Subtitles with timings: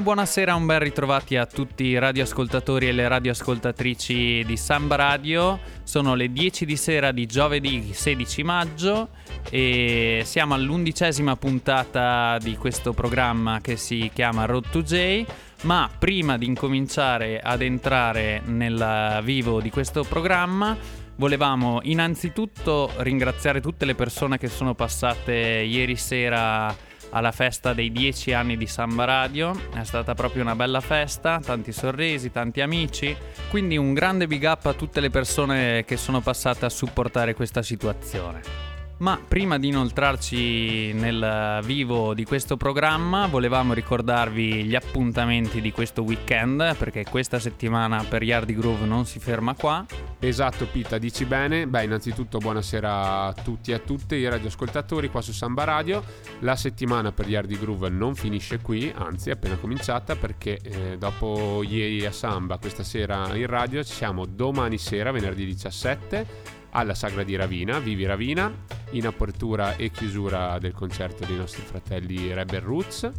[0.00, 5.60] Una buonasera, un bel ritrovati a tutti i radioascoltatori e le radioascoltatrici di Samba Radio.
[5.82, 9.10] Sono le 10 di sera di giovedì 16 maggio
[9.50, 15.22] e siamo all'undicesima puntata di questo programma che si chiama Road to J.
[15.64, 20.74] Ma prima di incominciare ad entrare nel vivo di questo programma,
[21.16, 28.32] volevamo innanzitutto ringraziare tutte le persone che sono passate ieri sera alla festa dei 10
[28.32, 29.52] anni di Samba Radio.
[29.72, 33.16] È stata proprio una bella festa, tanti sorrisi, tanti amici.
[33.48, 37.62] Quindi un grande big up a tutte le persone che sono passate a supportare questa
[37.62, 38.69] situazione.
[39.00, 46.02] Ma prima di inoltrarci nel vivo di questo programma, volevamo ricordarvi gli appuntamenti di questo
[46.02, 49.86] weekend, perché questa settimana per Yardi Groove non si ferma qua.
[50.18, 51.66] Esatto, Pita, dici bene.
[51.66, 56.04] Beh, innanzitutto buonasera a tutti e a tutte i radioascoltatori qua su Samba Radio.
[56.40, 61.62] La settimana per Yardi Groove non finisce qui, anzi è appena cominciata perché eh, dopo
[61.62, 67.22] ieri a Samba, questa sera in radio, ci siamo domani sera, venerdì 17 alla Sagra
[67.22, 68.52] di Ravina, Vivi Ravina,
[68.90, 73.10] in apertura e chiusura del concerto dei nostri fratelli Rebel Roots.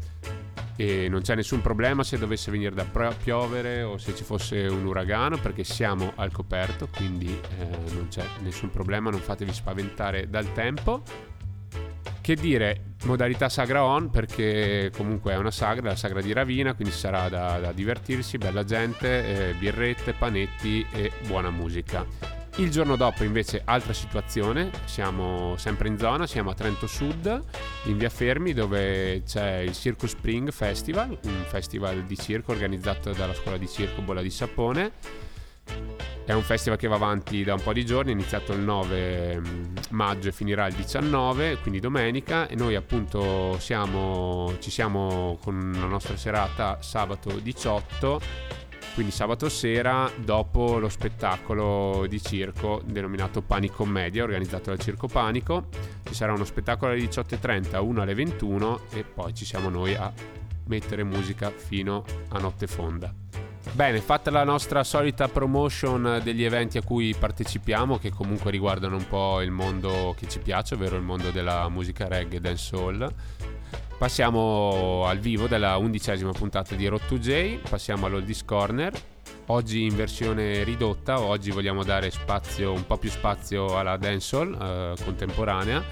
[0.75, 4.85] E non c'è nessun problema se dovesse venire da piovere o se ci fosse un
[4.85, 7.27] uragano perché siamo al coperto, quindi
[7.59, 11.03] eh, non c'è nessun problema, non fatevi spaventare dal tempo.
[12.21, 16.93] Che dire, modalità sagra on perché comunque è una sagra, la sagra di Ravina, quindi
[16.93, 22.40] sarà da, da divertirsi, bella gente, eh, birrette, panetti e buona musica.
[22.57, 27.43] Il giorno dopo invece altra situazione, siamo sempre in zona, siamo a Trento Sud,
[27.85, 33.33] in via Fermi dove c'è il Circus Spring Festival, un festival di circo organizzato dalla
[33.33, 34.91] scuola di circo Bolla di Sapone.
[36.25, 39.39] È un festival che va avanti da un po' di giorni, è iniziato il 9
[39.39, 45.71] mm, maggio e finirà il 19, quindi domenica, e noi appunto siamo, ci siamo con
[45.73, 48.59] la nostra serata sabato 18
[48.93, 55.67] quindi sabato sera dopo lo spettacolo di circo denominato Panico Media organizzato dal Circo Panico
[56.03, 60.11] ci sarà uno spettacolo alle 18.30 uno alle 21 e poi ci siamo noi a
[60.65, 63.13] mettere musica fino a notte fonda.
[63.73, 69.07] Bene, fatta la nostra solita promotion degli eventi a cui partecipiamo, che comunque riguardano un
[69.07, 73.13] po' il mondo che ci piace, ovvero il mondo della musica reggae e dancehall,
[73.97, 78.91] Passiamo al vivo della undicesima puntata di Road to J, passiamo all'Oldies Corner.
[79.47, 85.03] Oggi in versione ridotta, oggi vogliamo dare spazio, un po' più spazio alla dancehall eh,
[85.03, 85.83] contemporanea,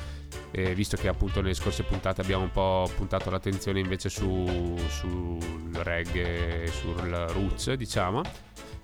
[0.51, 5.69] eh, visto che appunto nelle scorse puntate abbiamo un po' puntato l'attenzione invece su, sul
[5.73, 8.21] reggae, sul roots diciamo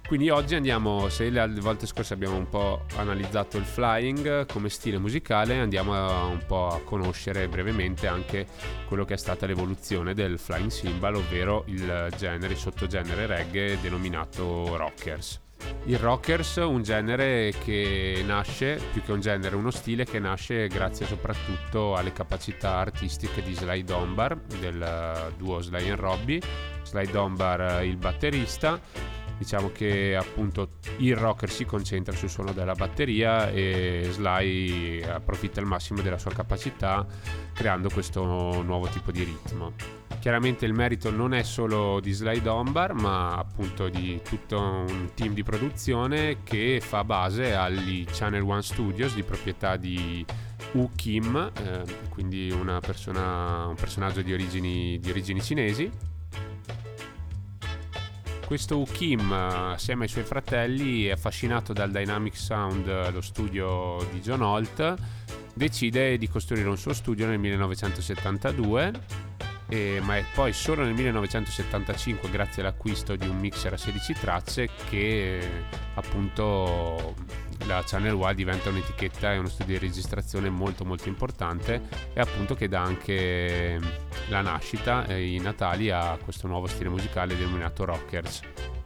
[0.08, 5.00] quindi oggi andiamo, se le volte scorse abbiamo un po' analizzato il flying come stile
[5.00, 8.46] musicale, andiamo un po' a conoscere brevemente anche
[8.88, 14.76] quello che è stata l'evoluzione del flying cymbal, ovvero il genere, il sottogenere reggae denominato
[14.78, 15.42] rockers.
[15.86, 21.08] Il rockers, un genere che nasce, più che un genere, uno stile che nasce grazie
[21.08, 26.42] soprattutto alle capacità artistiche di Sly Dunbar, del duo Sly and Robbie.
[26.84, 28.80] Sly Dunbar il batterista,
[29.38, 35.66] diciamo che appunto il rocker si concentra sul suono della batteria e Sly approfitta al
[35.66, 37.06] massimo della sua capacità
[37.54, 39.74] creando questo nuovo tipo di ritmo.
[40.20, 45.34] Chiaramente il merito non è solo di Sly Dombar, ma appunto di tutto un team
[45.34, 50.26] di produzione che fa base agli Channel One Studios di proprietà di
[50.74, 55.92] U Kim, eh, quindi persona, un personaggio di origini, di origini cinesi
[58.46, 64.96] questo Kim, assieme ai suoi fratelli, affascinato dal Dynamic Sound, lo studio di John Holt,
[65.54, 68.94] decide di costruire un suo studio nel 1972
[69.68, 74.70] e, ma è poi solo nel 1975 grazie all'acquisto di un mixer a 16 tracce
[74.90, 75.64] che
[75.96, 77.16] appunto
[77.66, 81.82] la Channel Y diventa un'etichetta e uno studio di registrazione molto molto importante
[82.14, 83.80] e appunto che dà anche
[84.28, 88.42] la nascita e i natali a questo nuovo stile musicale denominato Rockers.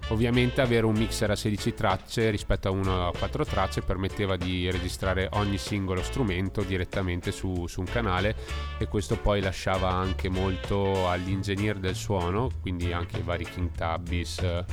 [0.09, 4.69] Ovviamente avere un mixer a 16 tracce rispetto a uno a 4 tracce permetteva di
[4.71, 8.35] registrare ogni singolo strumento direttamente su, su, un canale
[8.79, 14.39] e questo poi lasciava anche molto all'ingegner del suono, quindi anche i vari King Tabbis
[14.39, 14.65] eh,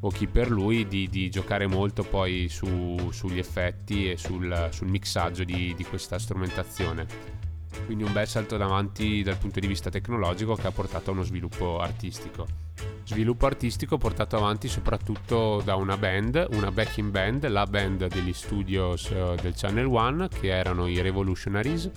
[0.00, 4.88] o chi per lui, di, di giocare molto poi su, sugli effetti e sul, sul
[4.88, 7.36] mixaggio di, di questa strumentazione
[7.84, 11.22] quindi un bel salto davanti dal punto di vista tecnologico che ha portato a uno
[11.22, 12.46] sviluppo artistico.
[13.04, 19.08] Sviluppo artistico portato avanti soprattutto da una band, una backing band, la band degli studios
[19.10, 21.90] uh, del Channel One, che erano i Revolutionaries,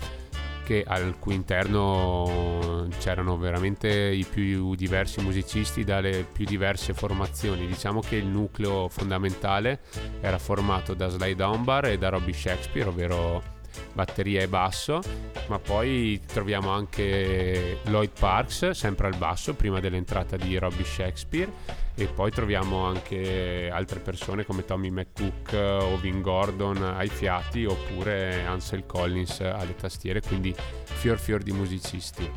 [0.64, 7.66] che al cui interno c'erano veramente i più diversi musicisti dalle più diverse formazioni.
[7.66, 9.80] Diciamo che il nucleo fondamentale
[10.20, 13.51] era formato da Sly Dunbar e da Robbie Shakespeare, ovvero
[13.92, 15.00] batteria e basso,
[15.48, 21.50] ma poi troviamo anche Lloyd Parks sempre al basso prima dell'entrata di Robbie Shakespeare
[21.94, 28.44] e poi troviamo anche altre persone come Tommy McCook o Vin Gordon ai fiati oppure
[28.44, 30.54] Ansel Collins alle tastiere, quindi
[30.84, 32.30] fior fior di musicisti.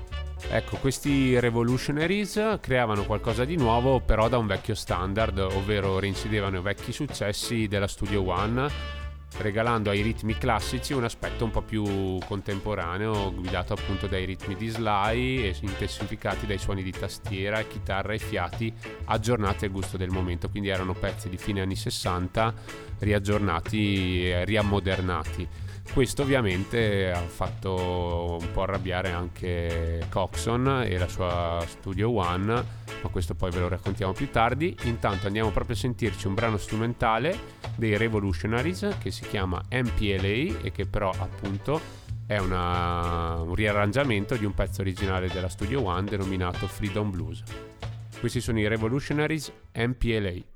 [0.50, 6.62] Ecco, questi revolutionaries creavano qualcosa di nuovo però da un vecchio standard, ovvero reincidevano i
[6.62, 9.04] vecchi successi della Studio One
[9.38, 14.68] regalando ai ritmi classici un aspetto un po' più contemporaneo, guidato appunto dai ritmi di
[14.68, 18.74] Sly e intensificati dai suoni di tastiera, chitarra e fiati
[19.06, 20.50] aggiornati al gusto del momento.
[20.50, 22.54] Quindi erano pezzi di fine anni 60
[23.00, 25.65] riaggiornati riammodernati.
[25.94, 32.54] Questo ovviamente ha fatto un po' arrabbiare anche Coxon e la sua Studio One,
[33.02, 34.76] ma questo poi ve lo raccontiamo più tardi.
[34.84, 37.38] Intanto andiamo proprio a sentirci un brano strumentale
[37.76, 41.80] dei Revolutionaries che si chiama MPLA e che però appunto
[42.28, 47.42] è una, un riarrangiamento di un pezzo originale della Studio One denominato Freedom Blues.
[48.20, 50.55] Questi sono i Revolutionaries MPLA.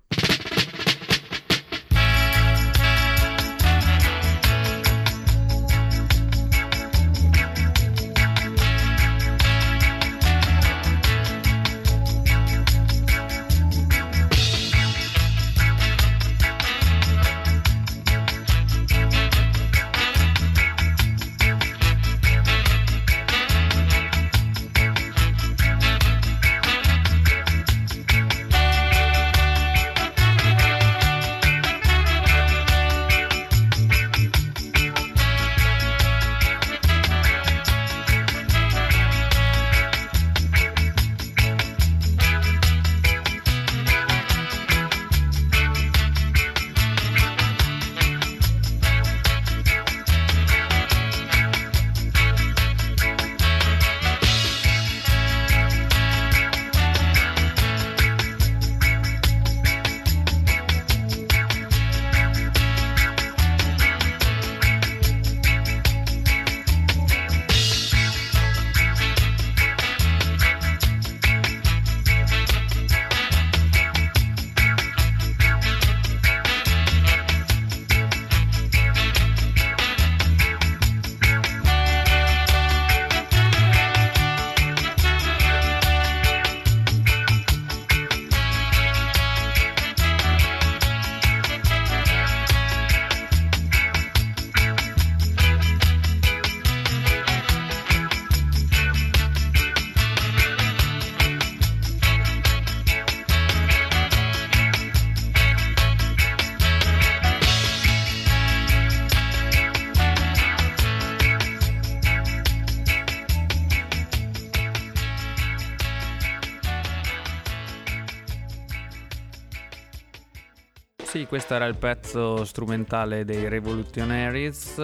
[121.30, 124.80] Questo era il pezzo strumentale dei Revolutionaries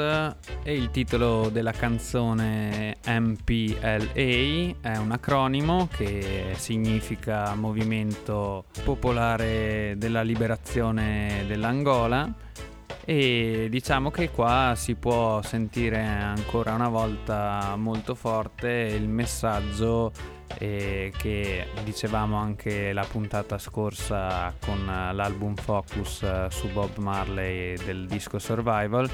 [0.62, 11.46] e il titolo della canzone MPLA è un acronimo che significa Movimento Popolare della Liberazione
[11.48, 12.32] dell'Angola
[13.06, 20.12] e diciamo che qua si può sentire ancora una volta molto forte il messaggio
[20.58, 28.08] eh, che dicevamo anche la puntata scorsa con l'album Focus eh, su Bob Marley del
[28.08, 29.08] disco Survival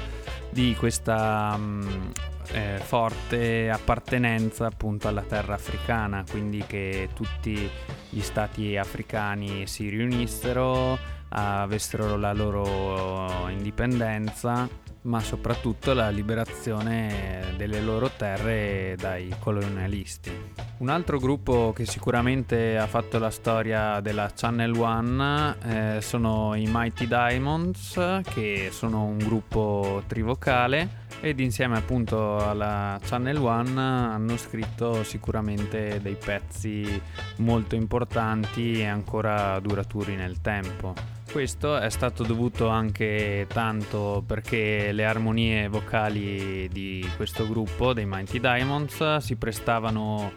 [0.48, 2.10] di questa mh, mm,
[2.52, 7.68] eh, forte appartenenza appunto alla terra africana quindi che tutti
[8.08, 14.68] gli stati africani si riunissero avessero la loro indipendenza
[15.02, 20.30] ma soprattutto la liberazione delle loro terre dai colonialisti.
[20.78, 26.68] Un altro gruppo che sicuramente ha fatto la storia della Channel One eh, sono i
[26.68, 35.02] Mighty Diamonds, che sono un gruppo trivocale ed insieme appunto alla Channel One hanno scritto
[35.04, 37.00] sicuramente dei pezzi
[37.36, 41.21] molto importanti e ancora duraturi nel tempo.
[41.32, 48.38] Questo è stato dovuto anche tanto perché le armonie vocali di questo gruppo, dei Mighty
[48.38, 50.30] Diamonds, si prestavano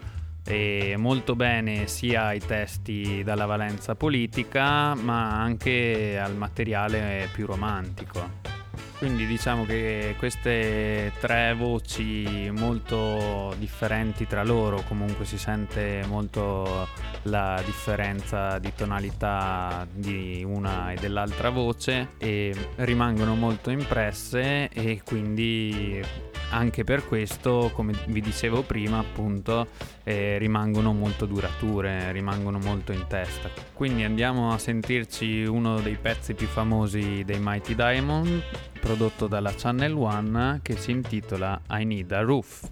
[0.46, 8.55] eh, molto bene sia ai testi dalla valenza politica ma anche al materiale più romantico.
[8.98, 16.88] Quindi diciamo che queste tre voci molto differenti tra loro, comunque si sente molto
[17.24, 26.02] la differenza di tonalità di una e dell'altra voce e rimangono molto impresse e quindi
[26.50, 29.66] anche per questo, come vi dicevo prima, appunto,
[30.04, 33.50] eh, rimangono molto durature, rimangono molto in testa.
[33.72, 38.42] Quindi andiamo a sentirci uno dei pezzi più famosi dei Mighty Diamond,
[38.86, 42.68] prodotto dalla Channel One, che si intitola I Need a Roof.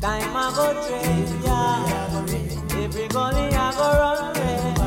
[0.00, 4.79] Time I go trade, yeah Every gully I go run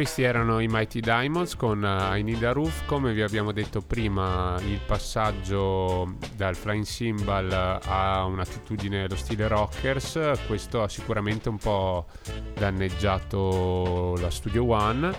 [0.00, 2.86] Questi erano i Mighty Diamonds con uh, I Need a Roof.
[2.86, 10.18] Come vi abbiamo detto prima, il passaggio dal flying cymbal a un'attitudine allo stile rockers,
[10.46, 12.06] questo ha sicuramente un po'
[12.54, 15.12] danneggiato la Studio One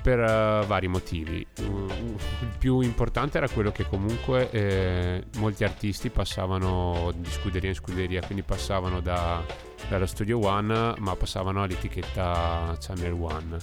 [0.00, 1.44] per uh, vari motivi.
[1.56, 8.20] Il più importante era quello che comunque eh, molti artisti passavano di scuderia in scuderia,
[8.24, 9.44] quindi passavano da,
[9.92, 13.58] dallo Studio One ma passavano all'etichetta Channel One.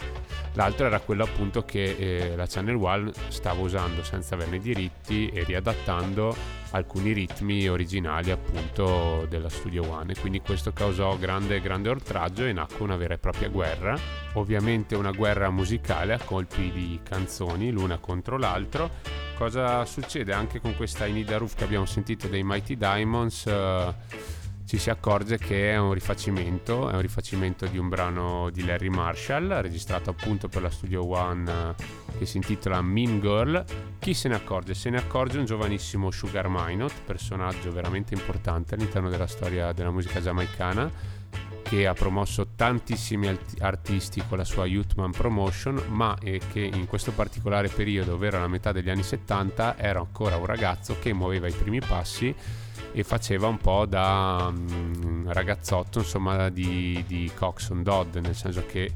[0.54, 5.44] L'altro era quello appunto che eh, la Channel One stava usando senza averne diritti e
[5.44, 6.36] riadattando
[6.72, 12.54] alcuni ritmi originali appunto della Studio One e quindi questo causò grande, grande oltraggio e
[12.54, 13.98] nacque una vera e propria guerra,
[14.34, 18.92] ovviamente una guerra musicale a colpi di canzoni l'una contro l'altro.
[19.36, 23.46] Cosa succede anche con questa Inida Roof che abbiamo sentito dei Mighty Diamonds?
[23.46, 23.94] Uh,
[24.70, 28.90] ci si accorge che è un rifacimento, è un rifacimento di un brano di Larry
[28.90, 33.66] Marshall, registrato appunto per la Studio One eh, che si intitola Mean Girl.
[33.98, 34.76] Chi se ne accorge?
[34.76, 40.22] Se ne accorge un giovanissimo Sugar Minot, personaggio veramente importante all'interno della storia della musica
[40.22, 40.88] giamaicana,
[41.64, 43.28] che ha promosso tantissimi
[43.62, 48.72] artisti con la sua Youthman Promotion, ma che in questo particolare periodo, ovvero la metà
[48.72, 52.36] degli anni 70, era ancora un ragazzo che muoveva i primi passi
[52.92, 58.92] e faceva un po' da um, ragazzotto insomma di, di Coxon Dodd nel senso che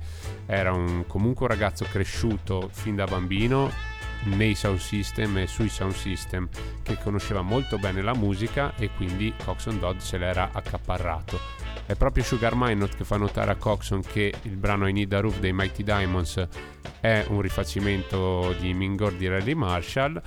[0.45, 3.71] era un, comunque un ragazzo cresciuto fin da bambino
[4.25, 6.47] nei sound system e sui sound system
[6.81, 12.23] che conosceva molto bene la musica e quindi Coxon Dodd se l'era accaparrato è proprio
[12.23, 15.53] Sugar Minot che fa notare a Coxon che il brano I Need a Roof dei
[15.53, 16.47] Mighty Diamonds
[16.99, 20.21] è un rifacimento di Mingor di Rally Marshall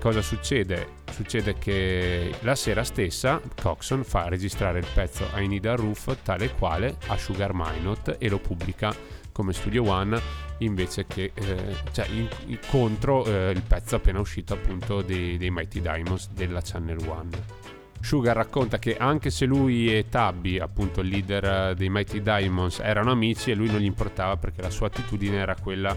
[0.00, 0.96] cosa succede?
[1.10, 6.50] succede che la sera stessa Coxon fa registrare il pezzo I Need a Roof tale
[6.52, 8.94] quale a Sugar Minot e lo pubblica
[9.32, 14.54] come Studio One invece che eh, cioè in, in contro eh, il pezzo appena uscito
[14.54, 17.57] appunto dei, dei Mighty Diamonds della Channel One.
[18.00, 23.10] Sugar racconta che anche se lui e Tabby, appunto il leader dei Mighty Diamonds, erano
[23.10, 25.96] amici e lui non gli importava perché la sua attitudine era quella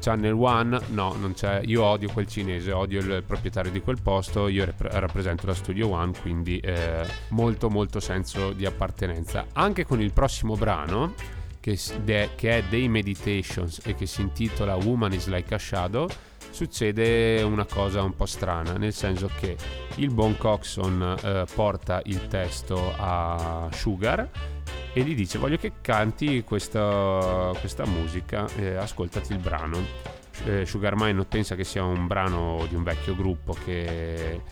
[0.00, 1.60] Channel One, no, non c'è.
[1.64, 4.48] Io odio quel cinese, odio il proprietario di quel posto.
[4.48, 9.46] Io rep- rappresento la Studio One, quindi eh, molto, molto senso di appartenenza.
[9.52, 11.14] Anche con il prossimo brano,
[11.60, 16.08] che, che è Day Meditations e che si intitola Woman is Like a Shadow
[16.52, 19.56] succede una cosa un po' strana, nel senso che
[19.96, 24.28] il buon Coxon eh, porta il testo a Sugar
[24.92, 30.10] e gli dice voglio che canti questa, questa musica, eh, ascoltati il brano.
[30.44, 34.42] Eh, Sugar Mine pensa che sia un brano di un vecchio gruppo che,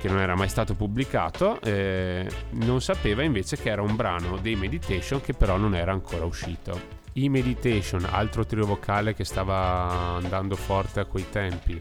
[0.00, 4.56] che non era mai stato pubblicato, eh, non sapeva invece che era un brano dei
[4.56, 6.95] Meditation che però non era ancora uscito.
[7.16, 11.80] I Meditation, altro trio vocale che stava andando forte a quei tempi,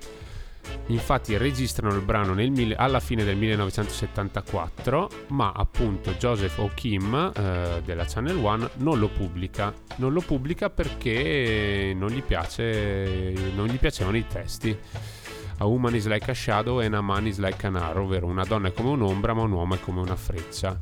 [0.87, 8.05] Infatti registrano il brano nel, alla fine del 1974, ma appunto Joseph O'Kim eh, della
[8.05, 9.73] Channel One non lo pubblica.
[9.97, 14.77] Non lo pubblica perché non gli, piace, non gli piacevano i testi.
[15.59, 18.43] A woman is like a shadow and a man is like an arrow, ovvero una
[18.43, 20.77] donna è come un'ombra ma un uomo è come una freccia.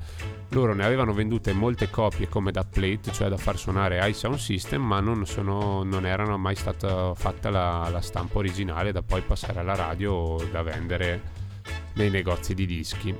[0.49, 4.37] Loro ne avevano vendute molte copie come da plate, cioè da far suonare ai sound
[4.37, 9.21] system, ma non, sono, non erano mai stata fatta la, la stampa originale da poi
[9.21, 11.21] passare alla radio o da vendere
[11.93, 13.15] nei negozi di dischi.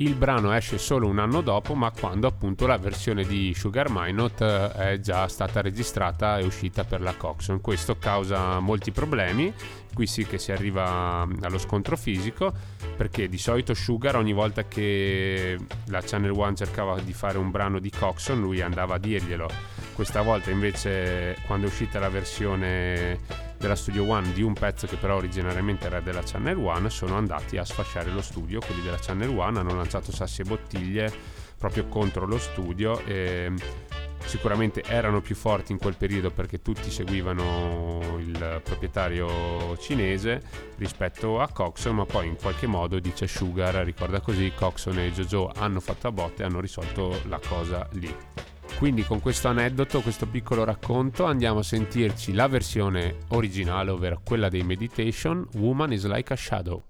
[0.00, 4.40] Il brano esce solo un anno dopo, ma quando appunto la versione di Sugar Minot
[4.40, 7.60] eh, è già stata registrata e uscita per la Coxon.
[7.60, 9.52] Questo causa molti problemi,
[9.92, 12.50] qui sì che si arriva allo scontro fisico,
[12.96, 17.78] perché di solito Sugar ogni volta che la Channel One cercava di fare un brano
[17.78, 19.50] di Coxon, lui andava a dirglielo.
[20.00, 23.18] Questa volta invece quando è uscita la versione
[23.58, 27.58] della Studio One di un pezzo che però originariamente era della Channel One sono andati
[27.58, 31.12] a sfasciare lo studio, quelli della Channel One hanno lanciato sassi e bottiglie
[31.58, 33.52] proprio contro lo studio e
[34.24, 40.40] sicuramente erano più forti in quel periodo perché tutti seguivano il proprietario cinese
[40.78, 45.52] rispetto a Coxon ma poi in qualche modo dice Sugar ricorda così Coxon e Jojo
[45.54, 48.16] hanno fatto a botte e hanno risolto la cosa lì
[48.80, 54.48] quindi con questo aneddoto, questo piccolo racconto, andiamo a sentirci la versione originale, ovvero quella
[54.48, 56.89] dei Meditation, Woman is like a Shadow.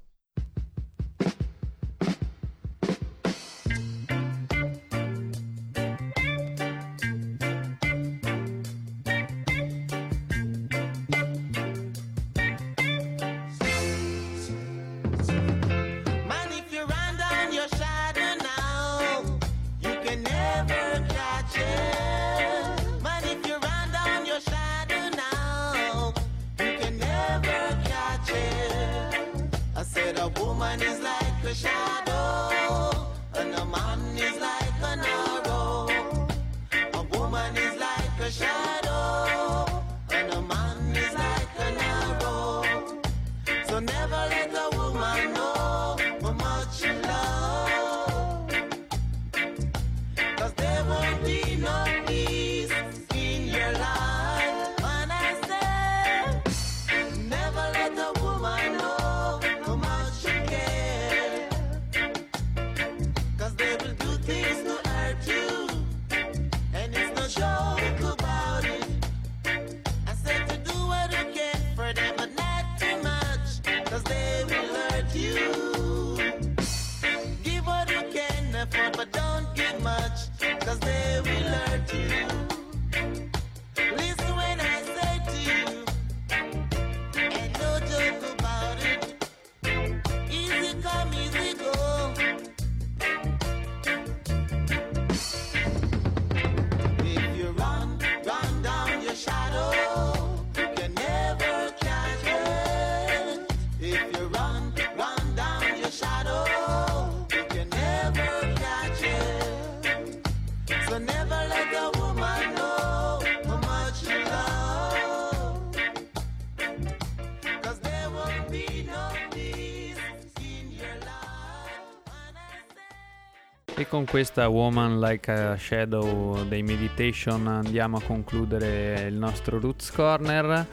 [123.86, 130.66] Con questa Woman Like a Shadow dei Meditation andiamo a concludere il nostro Roots Corner.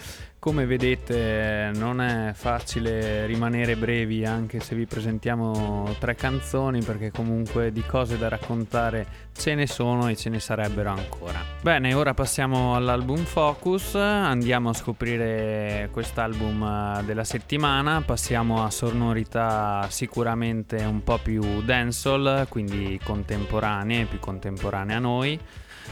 [0.48, 7.74] Come vedete non è facile rimanere brevi anche se vi presentiamo tre canzoni perché comunque
[7.74, 11.44] di cose da raccontare ce ne sono e ce ne sarebbero ancora.
[11.62, 19.86] Bene, ora passiamo all'album Focus, andiamo a scoprire quest'album eh, della settimana, passiamo a sonorità
[19.90, 25.38] sicuramente un po' più dancehall, quindi contemporanee, più contemporanee a noi.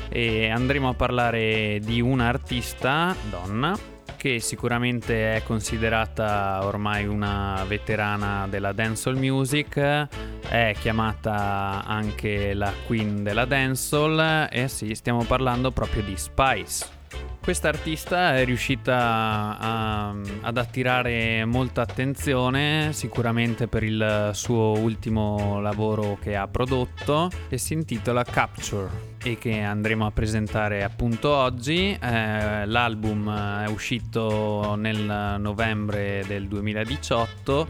[0.07, 8.47] E andremo a parlare di una artista donna che sicuramente è considerata ormai una veterana
[8.49, 10.07] della dancehall music,
[10.47, 16.94] è chiamata anche la queen della dancehall e sì, stiamo parlando proprio di Spice.
[17.45, 26.17] Questa artista è riuscita a, ad attirare molta attenzione sicuramente per il suo ultimo lavoro
[26.19, 31.95] che ha prodotto e si intitola Capture e che andremo a presentare appunto oggi.
[32.01, 37.67] Eh, l'album è uscito nel novembre del 2018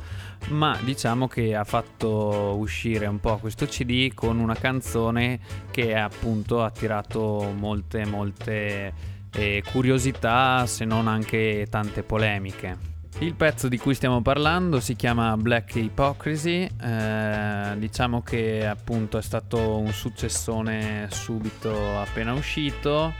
[0.47, 5.39] ma diciamo che ha fatto uscire un po' questo CD con una canzone
[5.71, 12.93] che appunto ha attirato molte molte e curiosità se non anche tante polemiche.
[13.19, 19.21] Il pezzo di cui stiamo parlando si chiama Black Hypocrisy, eh, diciamo che appunto è
[19.21, 23.13] stato un successone subito appena uscito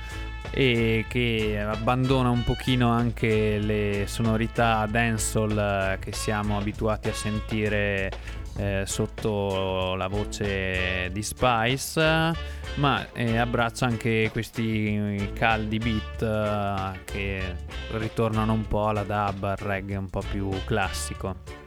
[0.52, 8.12] e che abbandona un pochino anche le sonorità dancehall che siamo abituati a sentire
[8.58, 12.34] eh, sotto la voce di Spice,
[12.76, 17.56] ma eh, abbraccia anche questi caldi beat eh, che
[17.92, 21.64] ritornano un po' alla dub, al reggae un po' più classico.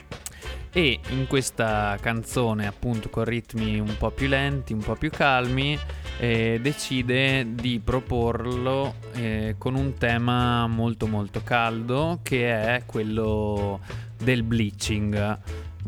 [0.70, 5.78] E in questa canzone, appunto, con ritmi un po' più lenti, un po' più calmi,
[6.18, 13.80] eh, decide di proporlo eh, con un tema molto molto caldo che è quello
[14.18, 15.38] del bleaching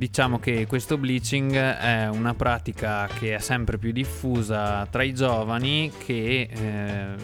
[0.00, 5.92] Diciamo che questo bleaching è una pratica che è sempre più diffusa tra i giovani
[6.06, 7.14] che eh,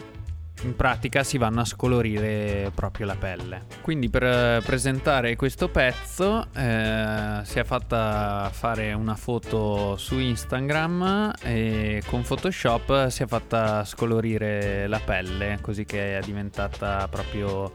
[0.60, 3.62] in pratica si vanno a scolorire proprio la pelle.
[3.80, 11.32] Quindi per eh, presentare questo pezzo eh, si è fatta fare una foto su Instagram
[11.40, 17.72] e con Photoshop si è fatta scolorire la pelle così che è diventata proprio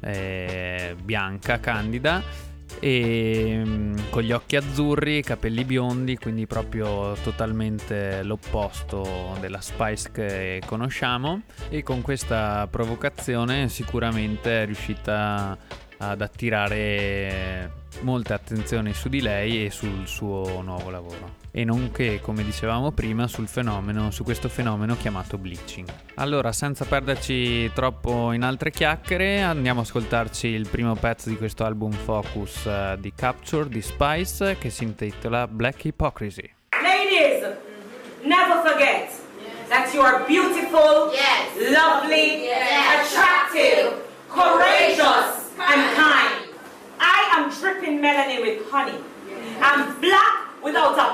[0.00, 9.36] eh, bianca, candida e mm, con gli occhi azzurri, capelli biondi, quindi proprio totalmente l'opposto
[9.40, 11.42] della Spice che conosciamo.
[11.68, 15.56] E con questa provocazione sicuramente è riuscita
[15.98, 22.44] ad attirare molte attenzioni su di lei e sul suo nuovo lavoro e nonché, come
[22.44, 25.88] dicevamo prima, sul fenomeno, su questo fenomeno chiamato bleaching.
[26.14, 31.64] Allora, senza perderci troppo in altre chiacchiere, andiamo a ascoltarci il primo pezzo di questo
[31.64, 36.52] album Focus uh, di Capture di Spice che si intitola Black Hypocrisy.
[36.82, 37.56] Ladies,
[38.22, 39.10] never forget
[39.68, 41.72] that you are beautiful, yes.
[41.72, 43.12] lovely, yes.
[43.12, 46.48] attractive, courageous, and kind.
[46.98, 48.98] I am dripping melanin with honey.
[49.60, 51.09] I'm black without apology.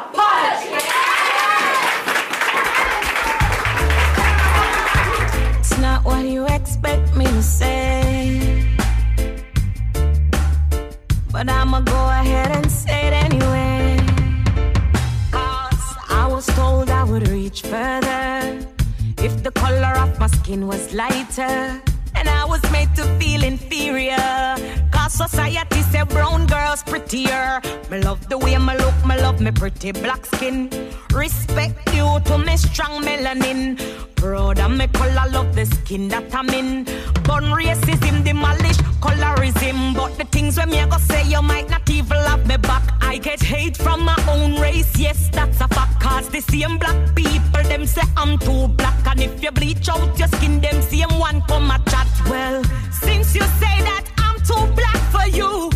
[21.36, 21.82] Lighter.
[22.14, 24.56] And I was made to feel inferior.
[24.90, 27.60] Cause society say brown girls prettier.
[27.90, 30.70] Me love the way me look, me love me pretty black skin.
[31.12, 33.78] Respect you to me strong melanin.
[34.16, 36.84] Proud of me color, love the skin that I'm in.
[37.24, 39.94] Gun racism, demolish colorism.
[39.94, 42.82] But the things when me go say, you might not even love me back.
[43.00, 46.00] I get hate from my own race, yes, that's a fact.
[46.00, 49.06] Cause the same black people, them say I'm too black.
[49.06, 52.08] And if you bleach out your skin, them same one come a chat.
[52.28, 55.70] Well, since you say that I'm too black for you,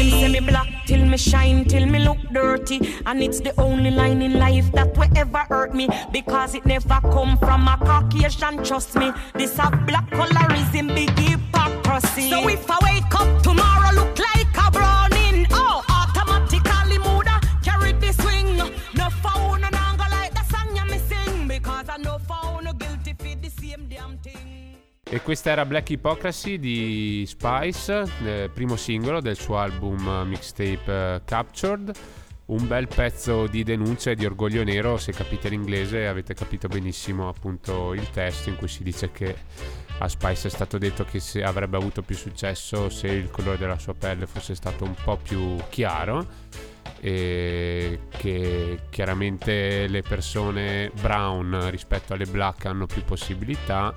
[0.00, 2.80] Them say me black till me shine, till me look dirty.
[3.04, 5.90] And it's the only line in life that will ever hurt me.
[6.10, 9.12] Because it never come from a Caucasian, trust me.
[9.34, 12.30] This a black colorism, big hypocrisy.
[12.30, 13.69] So if I wake up tomorrow,
[25.12, 30.84] E questa era Black Hypocrisy di Spice, eh, primo singolo del suo album eh, mixtape
[30.86, 31.92] eh, Captured.
[32.46, 37.28] Un bel pezzo di denuncia e di orgoglio nero, se capite l'inglese avete capito benissimo
[37.28, 39.34] appunto il testo in cui si dice che
[39.98, 43.94] a Spice è stato detto che avrebbe avuto più successo se il colore della sua
[43.94, 46.24] pelle fosse stato un po' più chiaro
[47.00, 53.92] e che chiaramente le persone brown rispetto alle black hanno più possibilità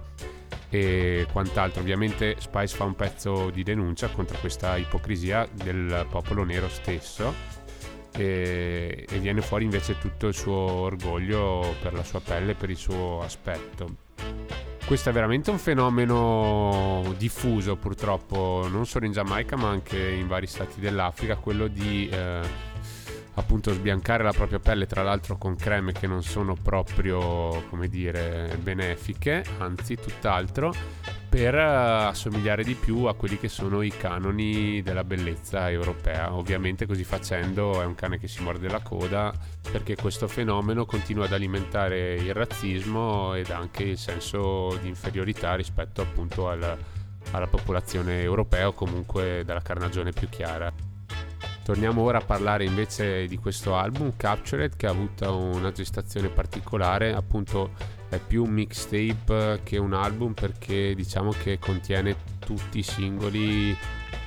[0.70, 1.82] e quant'altro.
[1.82, 7.34] Ovviamente Spice fa un pezzo di denuncia contro questa ipocrisia del popolo nero stesso
[8.16, 12.78] e, e viene fuori invece tutto il suo orgoglio per la sua pelle, per il
[12.78, 14.02] suo aspetto.
[14.86, 20.46] Questo è veramente un fenomeno diffuso purtroppo non solo in Giamaica ma anche in vari
[20.46, 22.42] stati dell'Africa, quello di eh,
[23.36, 28.58] appunto sbiancare la propria pelle tra l'altro con creme che non sono proprio come dire
[28.62, 30.74] benefiche, anzi tutt'altro
[31.34, 36.32] per eh, assomigliare di più a quelli che sono i canoni della bellezza europea.
[36.32, 39.34] Ovviamente così facendo è un cane che si morde la coda
[39.72, 46.02] perché questo fenomeno continua ad alimentare il razzismo ed anche il senso di inferiorità rispetto
[46.02, 46.78] appunto al,
[47.32, 50.93] alla popolazione europea o comunque dalla carnagione più chiara.
[51.64, 57.14] Torniamo ora a parlare invece di questo album, Captured, che ha avuto una gestazione particolare,
[57.14, 57.72] appunto
[58.10, 63.76] è più un mixtape che un album perché diciamo che contiene tutti i singoli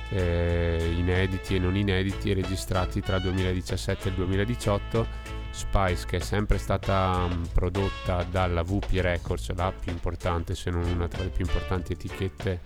[0.09, 6.19] eh, inediti e non inediti registrati tra il 2017 e il 2018 Spice che è
[6.19, 11.29] sempre stata um, prodotta dalla VP Records la più importante se non una tra le
[11.29, 12.61] più importanti etichette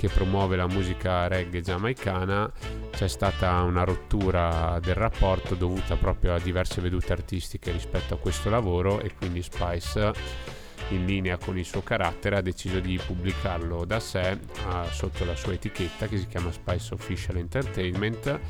[0.00, 2.50] che promuove la musica reggae giamaicana
[2.90, 8.48] c'è stata una rottura del rapporto dovuta proprio a diverse vedute artistiche rispetto a questo
[8.48, 10.10] lavoro e quindi Spice
[10.88, 15.36] in linea con il suo carattere ha deciso di pubblicarlo da sé uh, sotto la
[15.36, 18.40] sua etichetta che si chiama Spice Official Entertainment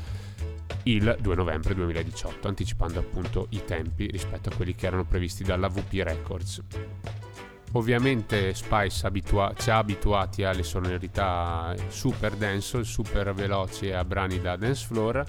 [0.83, 5.67] il 2 novembre 2018 anticipando appunto i tempi rispetto a quelli che erano previsti dalla
[5.67, 6.61] VP Records
[7.73, 14.41] Ovviamente Spice abitua- ci ha abituati alle sonorità super dancehall, super veloci e a brani
[14.41, 15.23] da dance floor.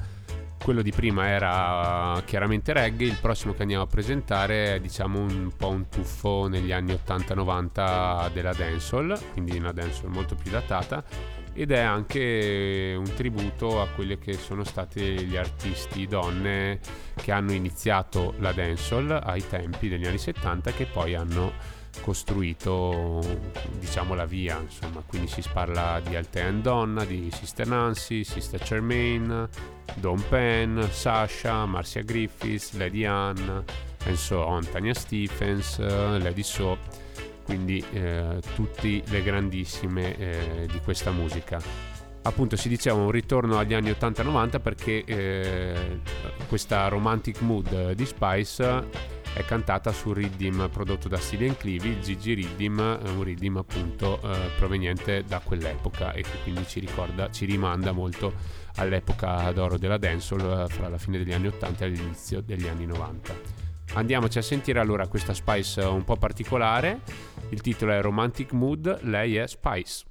[0.62, 5.50] Quello di prima era chiaramente reggae, il prossimo che andiamo a presentare è diciamo un
[5.56, 11.02] po' un tuffo negli anni 80-90 della dancehall, quindi una dancehall molto più datata
[11.54, 16.80] ed è anche un tributo a quelli che sono stati gli artisti donne
[17.14, 23.20] che hanno iniziato la dancehall ai tempi degli anni 70 che poi hanno costruito
[23.78, 25.02] diciamo la via insomma.
[25.06, 29.48] Quindi si parla di Altea Donna di Sister Nancy Sister Charmaine
[29.94, 33.64] Don Penn Sasha Marcia Griffiths Lady Anne
[34.04, 34.68] and so on.
[34.70, 36.78] Tanya Stephens Lady So.
[37.44, 41.60] Quindi eh, tutte le grandissime eh, di questa musica.
[42.24, 46.00] Appunto si diceva un ritorno agli anni 80-90 perché eh,
[46.46, 52.34] questa romantic mood di Spice è cantata su Riddim prodotto da Cillian Cleavy, il Gigi
[52.34, 57.92] Riddim, un Riddim appunto eh, proveniente da quell'epoca e che quindi ci ricorda, ci rimanda
[57.92, 58.32] molto
[58.76, 62.86] all'epoca d'oro della dancehall eh, fra la fine degli anni 80 e l'inizio degli anni
[62.86, 63.34] 90.
[63.94, 67.00] Andiamoci a sentire allora questa Spice un po' particolare,
[67.50, 70.04] il titolo è Romantic Mood, lei è Spice.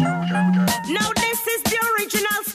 [0.00, 2.47] Now this is the original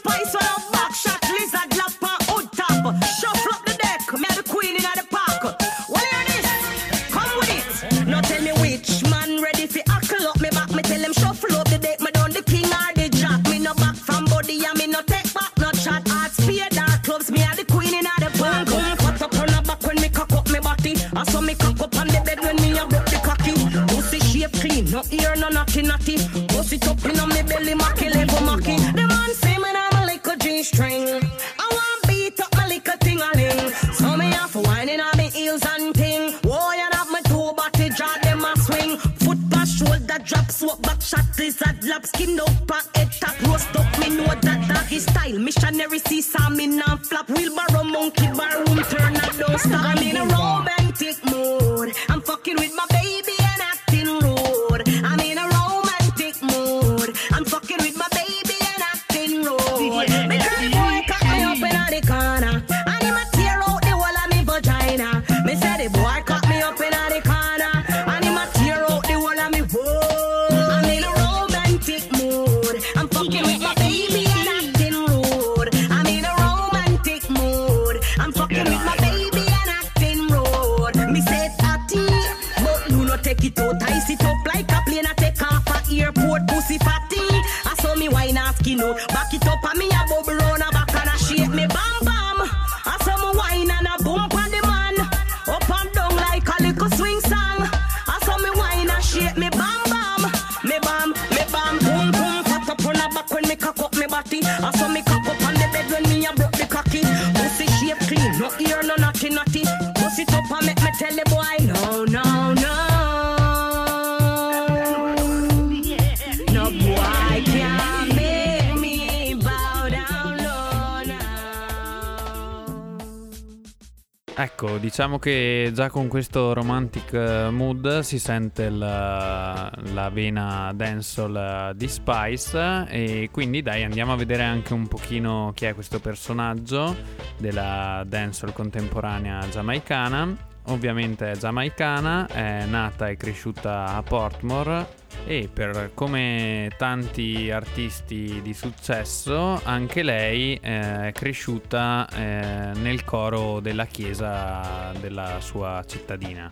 [124.36, 131.36] Ecco, diciamo che già con questo romantic eh, mood si sente la, la vena dancehall
[131.36, 136.00] eh, di Spice e quindi dai andiamo a vedere anche un pochino chi è questo
[136.00, 136.96] personaggio
[137.38, 140.53] della dancehall contemporanea giamaicana.
[140.68, 148.54] Ovviamente è giamaicana, è nata e cresciuta a Portmore e per come tanti artisti di
[148.54, 156.52] successo anche lei eh, è cresciuta eh, nel coro della chiesa della sua cittadina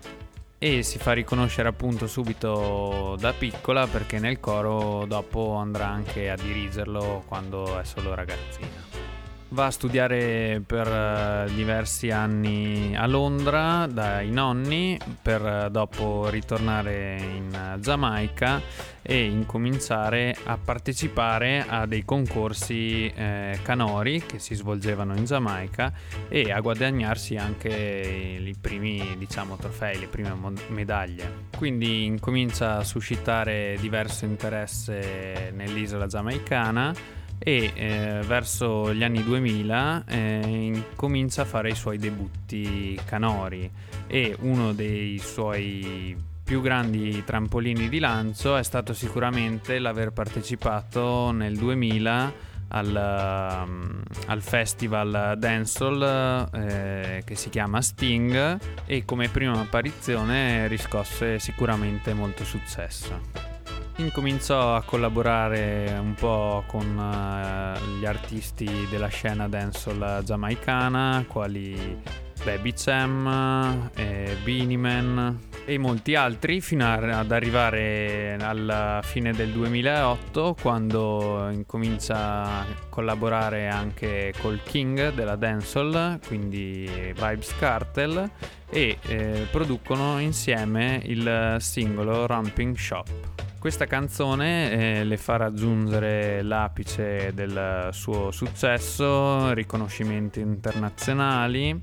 [0.64, 6.36] e si fa riconoscere appunto subito da piccola perché nel coro dopo andrà anche a
[6.36, 8.81] dirigerlo quando è solo ragazzina.
[9.54, 17.18] Va a studiare per eh, diversi anni a Londra dai nonni per eh, dopo ritornare
[17.20, 18.62] in eh, Giamaica
[19.02, 25.92] e incominciare a partecipare a dei concorsi eh, canori che si svolgevano in Giamaica
[26.30, 30.34] e a guadagnarsi anche i primi diciamo trofei, le prime
[30.70, 31.50] medaglie.
[31.58, 40.84] Quindi incomincia a suscitare diverso interesse nell'isola giamaicana e eh, verso gli anni 2000 eh,
[40.96, 43.70] comincia a fare i suoi debutti canori.
[44.08, 51.56] E uno dei suoi più grandi trampolini di lancio è stato sicuramente l'aver partecipato nel
[51.56, 60.68] 2000 al, um, al festival Dancehall eh, che si chiama Sting e come prima apparizione
[60.68, 63.51] riscosse sicuramente molto successo
[64.02, 72.02] incominciò a collaborare un po' con uh, gli artisti della scena dancehall giamaicana, quali
[72.44, 79.52] Baby Cham, eh, Beanie Man e molti altri, fino a, ad arrivare alla fine del
[79.52, 88.30] 2008, quando incomincia a collaborare anche col King della dancehall, quindi Vibes Cartel,
[88.70, 93.51] e eh, producono insieme il singolo Ramping Shop.
[93.62, 101.80] Questa canzone eh, le fa raggiungere l'apice del suo successo, riconoscimenti internazionali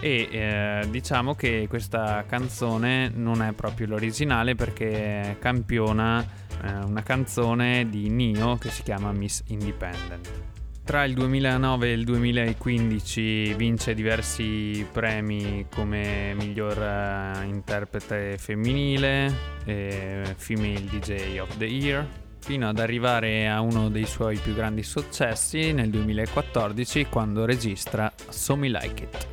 [0.00, 6.26] e eh, diciamo che questa canzone non è proprio l'originale perché campiona
[6.60, 10.51] eh, una canzone di Nio che si chiama Miss Independent.
[10.84, 19.32] Tra il 2009 e il 2015 vince diversi premi come miglior uh, interprete femminile
[19.64, 22.04] e Female DJ of the Year,
[22.40, 28.56] fino ad arrivare a uno dei suoi più grandi successi nel 2014 quando registra So
[28.56, 29.26] Me Like It.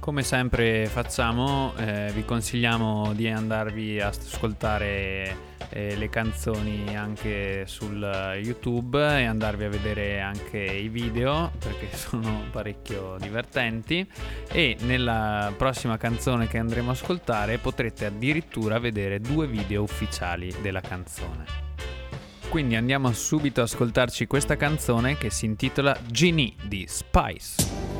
[0.00, 8.00] Come sempre facciamo, eh, vi consigliamo di andarvi a ascoltare eh, le canzoni anche sul
[8.42, 14.06] YouTube e andarvi a vedere anche i video perché sono parecchio divertenti
[14.50, 20.80] e nella prossima canzone che andremo a ascoltare potrete addirittura vedere due video ufficiali della
[20.80, 21.64] canzone.
[22.48, 27.95] Quindi andiamo subito ad ascoltarci questa canzone che si intitola Genie di Spice.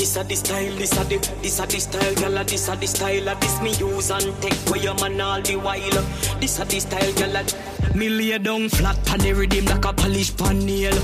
[0.00, 2.48] This a the style, this a the, this a the style, gyal.
[2.48, 5.56] This a the style, a this me use and take for your man all the
[5.56, 6.40] while.
[6.40, 7.94] This a the style, gyal.
[7.94, 10.94] Me lay down flat on the rhythm like a polish pan nail.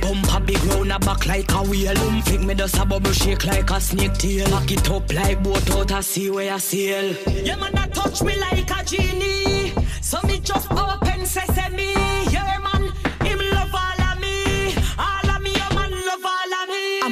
[0.00, 1.98] Bump a big round a back like a wheel.
[1.98, 4.48] Um, flick me just a bubble shake like a snake tail.
[4.48, 7.12] Back it up like boat out a sea where I sail.
[7.26, 9.74] Yeah man, a touch me like a genie.
[10.00, 11.03] So me just open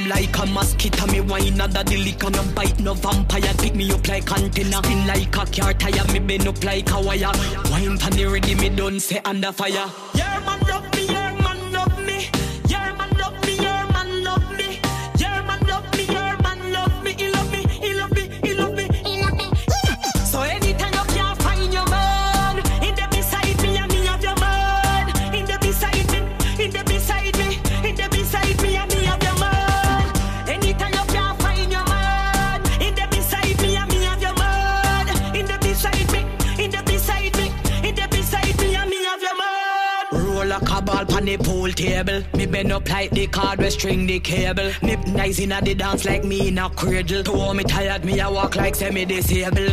[0.03, 3.55] I'm like a mosquito, me wine under the liquor, no bite, no vampire.
[3.59, 7.01] Pick me up like antenna, spin like a car tire, me bend up like a
[7.01, 7.31] wire.
[7.71, 9.89] Wine pan the ready, me done say under fire.
[10.15, 10.22] Yeah
[42.03, 44.73] Me bend up like the card we string the cable.
[44.83, 47.23] Nip nice inna the dance like me in a cradle.
[47.23, 49.73] To hold me tired, me a walk like semi-disabled.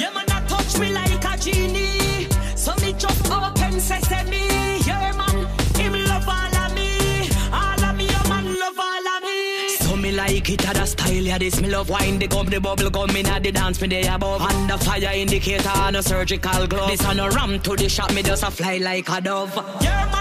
[0.00, 2.26] Yeah man, a touch me like a genie.
[2.56, 4.78] So me just open sesame.
[4.86, 5.46] Yeah man,
[5.76, 7.28] him love all of me.
[7.52, 9.68] All of me, yeah man, love all of me.
[9.76, 12.88] So me like it, a style, yeah, this me love wine, the gum, the bubble
[12.88, 14.40] gum, in the dance, me there above.
[14.40, 16.90] Under fire indicator, on a surgical glove.
[16.90, 19.54] This on a ram to the shop, me just a fly like a dove.
[19.82, 20.17] Yeah, man,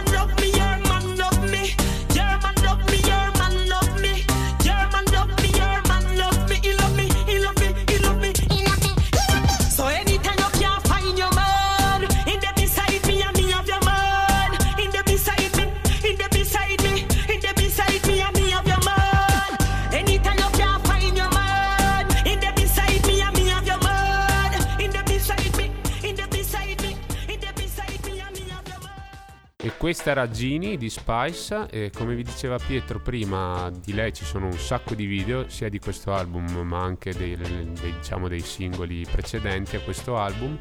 [29.87, 34.47] questa era Gini di Spice e come vi diceva Pietro prima di lei ci sono
[34.47, 39.07] un sacco di video sia di questo album ma anche dei, dei, diciamo, dei singoli
[39.09, 40.59] precedenti a questo album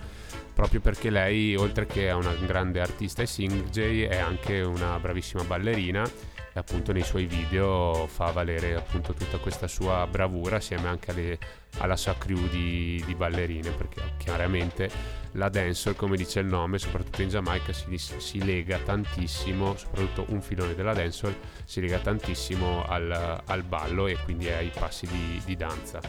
[0.54, 5.42] proprio perché lei oltre che è una grande artista e singer è anche una bravissima
[5.42, 6.08] ballerina
[6.56, 11.38] e appunto nei suoi video fa valere appunto tutta questa sua bravura assieme anche alle,
[11.78, 14.90] alla sua crew di, di, ballerine perché chiaramente
[15.32, 20.40] la dancehall come dice il nome soprattutto in Giamaica si, si lega tantissimo soprattutto un
[20.40, 21.36] filone della dancehall
[21.66, 26.00] si lega tantissimo al, al ballo e quindi ai passi di, di danza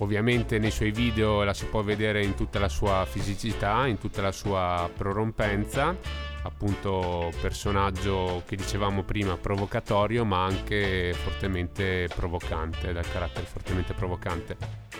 [0.00, 4.22] Ovviamente nei suoi video la si può vedere in tutta la sua fisicità, in tutta
[4.22, 5.94] la sua prorompenza,
[6.42, 14.56] appunto personaggio che dicevamo prima provocatorio ma anche fortemente provocante, dal carattere fortemente provocante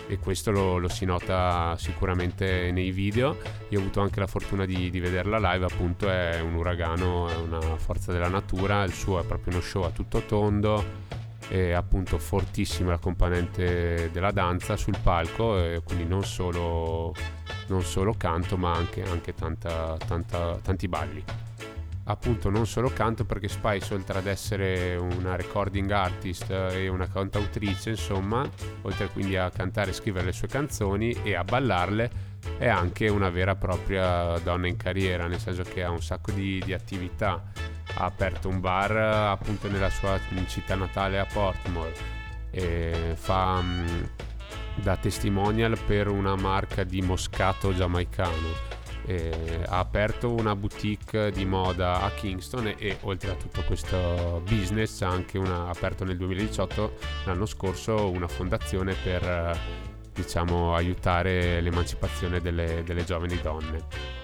[0.07, 3.37] e questo lo, lo si nota sicuramente nei video.
[3.69, 7.35] Io ho avuto anche la fortuna di, di vederla live, appunto è un uragano, è
[7.37, 11.19] una forza della natura, il suo è proprio uno show a tutto tondo
[11.51, 17.13] è appunto fortissima la componente della danza sul palco, quindi non solo,
[17.67, 21.21] non solo canto ma anche, anche tanta, tanta, tanti balli.
[22.05, 27.89] Appunto non solo canto perché Spice oltre ad essere una recording artist e una cantautrice
[27.89, 28.49] insomma,
[28.83, 33.29] oltre quindi a cantare e scrivere le sue canzoni e a ballarle, è anche una
[33.29, 37.43] vera e propria donna in carriera, nel senso che ha un sacco di, di attività
[37.95, 41.93] ha aperto un bar appunto nella sua città natale a Portmore
[42.51, 44.09] e fa um,
[44.75, 48.69] da testimonial per una marca di moscato giamaicano.
[49.03, 54.43] E ha aperto una boutique di moda a Kingston e, e oltre a tutto questo
[54.45, 59.59] business ha anche una, aperto nel 2018 l'anno scorso una fondazione per
[60.13, 64.20] diciamo aiutare l'emancipazione delle, delle giovani donne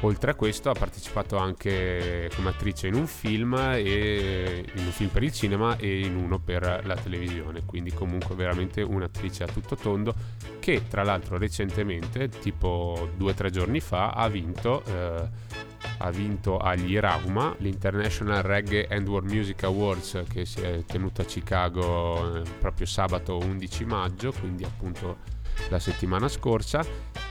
[0.00, 5.08] Oltre a questo ha partecipato anche come attrice in un film, e, in un film
[5.08, 9.74] per il cinema e in uno per la televisione, quindi comunque veramente un'attrice a tutto
[9.74, 10.14] tondo
[10.60, 14.84] che tra l'altro recentemente, tipo due o tre giorni fa, ha vinto...
[14.84, 15.54] Eh,
[15.98, 21.24] ha vinto agli Rauma l'International Reggae and World Music Awards che si è tenuto a
[21.24, 25.34] Chicago eh, proprio sabato 11 maggio, quindi appunto
[25.68, 26.84] la settimana scorsa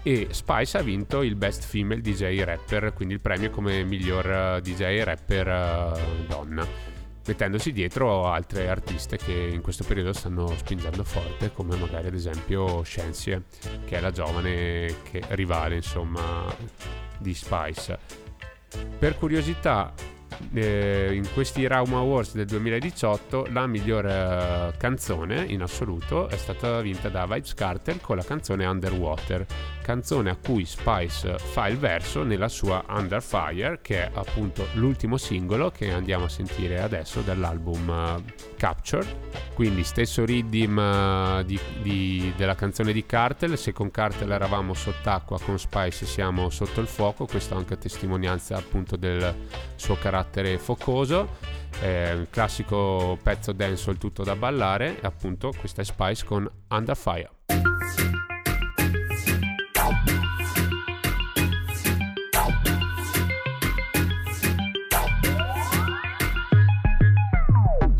[0.03, 4.61] e Spice ha vinto il Best Female DJ Rapper, quindi il premio come miglior eh,
[4.61, 6.67] DJ Rapper uh, donna,
[7.25, 12.83] mettendosi dietro altre artiste che in questo periodo stanno spingendo forte, come magari ad esempio
[12.83, 13.43] Shensie,
[13.85, 16.45] che è la giovane che, rivale insomma
[17.17, 17.97] di Spice.
[18.99, 19.93] Per curiosità,
[20.53, 26.81] eh, in questi Rauma Awards del 2018 la miglior eh, canzone in assoluto è stata
[26.81, 29.45] vinta da Vibes Cartel con la canzone Underwater
[29.85, 35.15] canzone a cui Spice fa il verso nella sua Under Fire, che è appunto l'ultimo
[35.15, 38.23] singolo che andiamo a sentire adesso dall'album uh,
[38.57, 39.05] Capture.
[39.53, 45.39] Quindi stesso rhythm uh, di, di, della canzone di Cartel, se con Cartel eravamo sott'acqua,
[45.39, 49.35] con Spice siamo sotto il fuoco, questo anche a testimonianza appunto del
[49.75, 50.24] suo carattere
[50.57, 51.37] focoso.
[51.79, 58.14] È un classico pezzo dancehall tutto da ballare, appunto questa è Spice con Under Fire.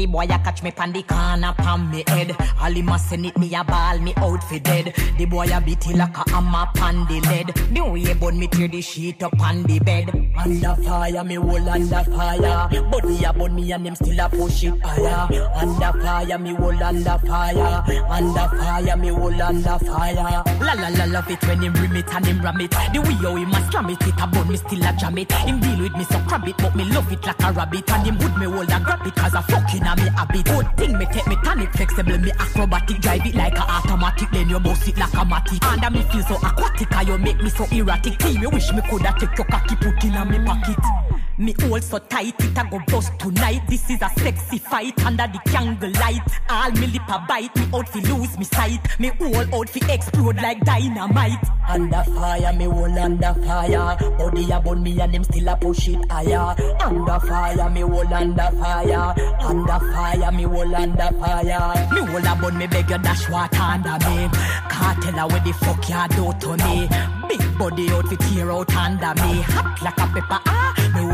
[0.05, 2.35] The boy a catch me pan the corner pan me head.
[2.61, 4.93] All him a send it me a ball me out for dead.
[5.17, 7.47] The boy a beat it like a hammer pan the lead.
[7.73, 10.11] The way bun me tear the sheet up on the bed.
[10.37, 12.69] Under fire me hold under fire.
[12.91, 15.49] Body a bun me and them still a push it higher.
[15.55, 17.83] Under fire me hold under fire.
[18.07, 20.43] Under fire me hold under fire.
[20.61, 22.69] La la la love it when him rim it and him ram it.
[22.93, 25.31] The way how him a slam it, it a bun me still a jam it.
[25.31, 27.89] Him deal with me so crab it, but me love it like a rabbit.
[27.89, 30.45] And him would me hold a grab it cause I fucking inna me habit.
[30.45, 34.49] Good thing me take me tonic flexible, me acrobatic, drive it like a automatic, then
[34.49, 35.63] you boss it like a matic.
[35.73, 38.17] And I me feel so aquatic, and you make me so erratic.
[38.19, 41.04] Team, you wish me coulda take your cocky put inna me pocket.
[41.37, 43.61] Me hold so tight, it a go bust tonight.
[43.67, 46.21] This is a sexy fight under the candle light.
[46.49, 48.79] All me lip a bite, me out fi lose me sight.
[48.99, 51.43] Me whole out fi explode like dynamite.
[51.67, 53.97] Under fire, me whole under fire.
[54.17, 56.55] Body a burn me and him still a push it higher.
[56.81, 59.13] Under fire, me whole under fire.
[59.41, 61.89] Under fire, me whole under fire.
[61.91, 64.29] Me whole a burn me beg you dash water under me.
[64.69, 66.87] Can't tell her where the fuck you do to me.
[67.27, 69.41] Big body out fi tear out under me.
[69.41, 70.39] Hot like a pepper,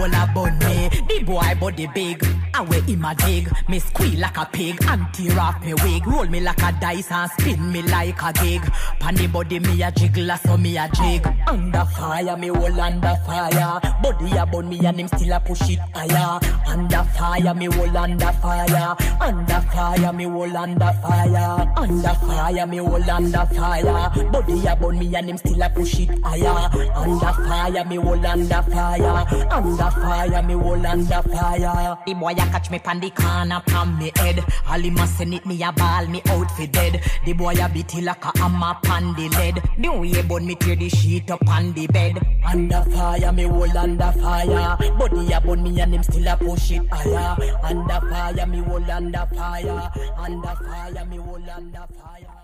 [0.01, 0.80] whole a bun
[1.25, 2.25] Boy body big.
[2.53, 3.49] I wear him a dig.
[3.69, 6.05] Me squeal like a pig and tear off me wig.
[6.05, 8.61] Roll me like a dice and spin me like a gig.
[8.99, 11.25] Panny body me a jiggle so me a jig.
[11.47, 13.79] Under fire, me whole under fire.
[14.01, 16.39] Body a bun me and him still a push it higher.
[16.67, 18.95] Under fire, me whole under fire.
[19.21, 21.73] Under fire, me whole under fire.
[21.77, 24.09] Under fire, me whole under fire.
[24.31, 26.69] Body a bun me and him still a push it higher.
[26.95, 29.47] Under fire, me whole under fire.
[29.51, 31.97] Under fire, me whole under fire.
[32.05, 34.43] The boy a catch me pan the corner pan me head.
[34.69, 37.01] All him a send it me a ball me out fi dead.
[37.25, 39.61] The boy a beat like a hammer pan the lead.
[39.77, 42.19] The way bun me tear the sheet up on the bed.
[42.45, 44.77] Under fire, me whole under fire.
[44.97, 47.35] Body a bun me and him still a push it higher.
[47.63, 49.91] Under fire, me whole under fire.
[50.17, 52.40] Under fire, me whole under fire.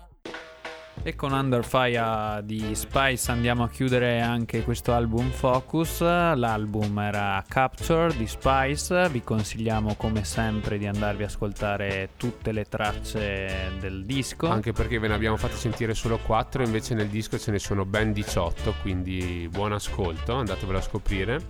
[1.08, 6.02] E con Under Fire di Spice andiamo a chiudere anche questo album Focus.
[6.02, 9.08] L'album era Capture di Spice.
[9.08, 14.48] Vi consigliamo come sempre di andarvi a ascoltare tutte le tracce del disco.
[14.48, 17.86] Anche perché ve ne abbiamo fatti sentire solo 4, invece nel disco ce ne sono
[17.86, 21.40] ben 18, quindi buon ascolto, andatevelo a scoprire.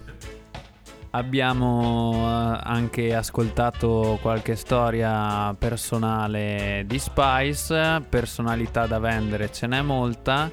[1.19, 10.49] Abbiamo eh, anche ascoltato qualche storia personale di Spice, personalità da vendere ce n'è molta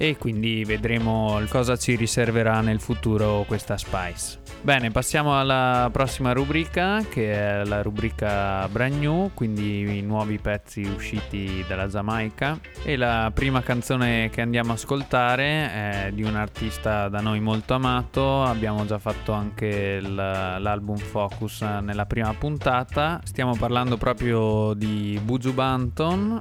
[0.00, 4.38] e quindi vedremo cosa ci riserverà nel futuro questa Spice.
[4.60, 10.82] Bene, passiamo alla prossima rubrica che è la rubrica Brand New, quindi i nuovi pezzi
[10.82, 12.60] usciti dalla Giamaica.
[12.84, 17.74] E la prima canzone che andiamo a ascoltare è di un artista da noi molto
[17.74, 25.52] amato, abbiamo già fatto anche l'album Focus nella prima puntata, stiamo parlando proprio di Buju
[25.52, 26.40] Banton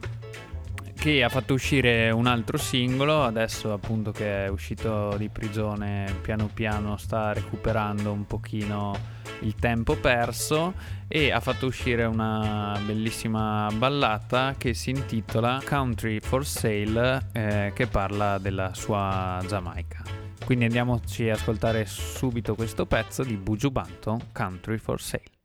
[0.97, 6.49] che ha fatto uscire un altro singolo, adesso appunto che è uscito di prigione piano
[6.53, 10.73] piano sta recuperando un pochino il tempo perso
[11.07, 17.87] e ha fatto uscire una bellissima ballata che si intitola Country for Sale eh, che
[17.87, 20.03] parla della sua Giamaica.
[20.43, 25.36] Quindi andiamoci ad ascoltare subito questo pezzo di Buju Banton, Country for Sale.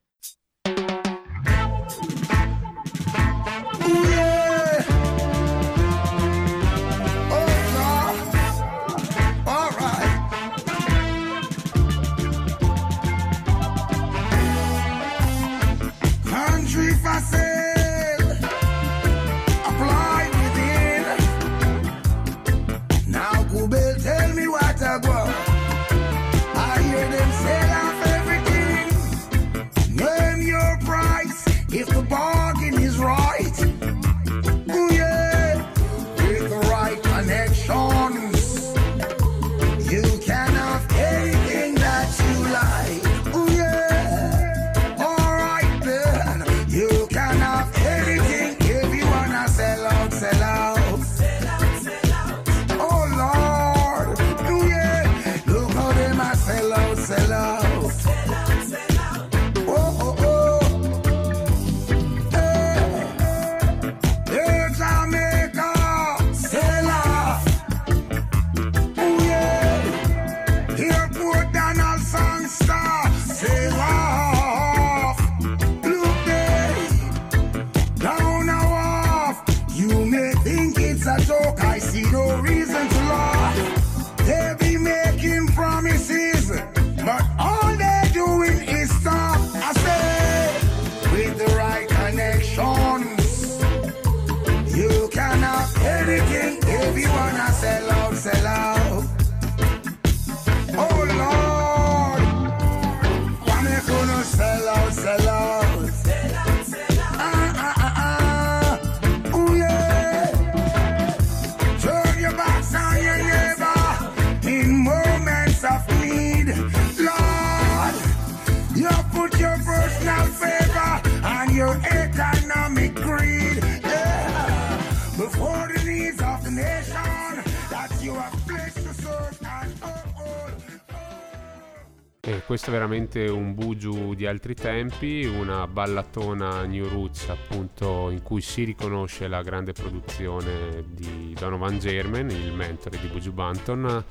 [133.13, 139.29] Veramente un bugiu di altri tempi, una ballatona New Roots appunto in cui si riconosce
[139.29, 144.05] la grande produzione di Donovan German, il mentore di Buju Banton,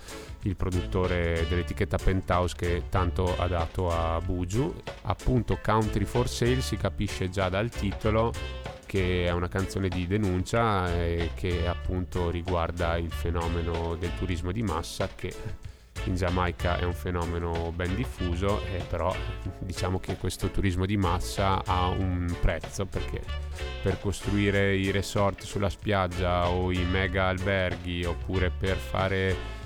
[0.43, 4.73] il produttore dell'etichetta Penthouse che tanto ha dato a Buju.
[5.03, 8.31] Appunto Country for Sale si capisce già dal titolo
[8.85, 14.61] che è una canzone di denuncia e che appunto riguarda il fenomeno del turismo di
[14.61, 15.33] massa che
[16.05, 19.15] in Giamaica è un fenomeno ben diffuso, eh, però
[19.59, 23.21] diciamo che questo turismo di massa ha un prezzo perché
[23.81, 29.59] per costruire i resort sulla spiaggia o i mega alberghi oppure per fare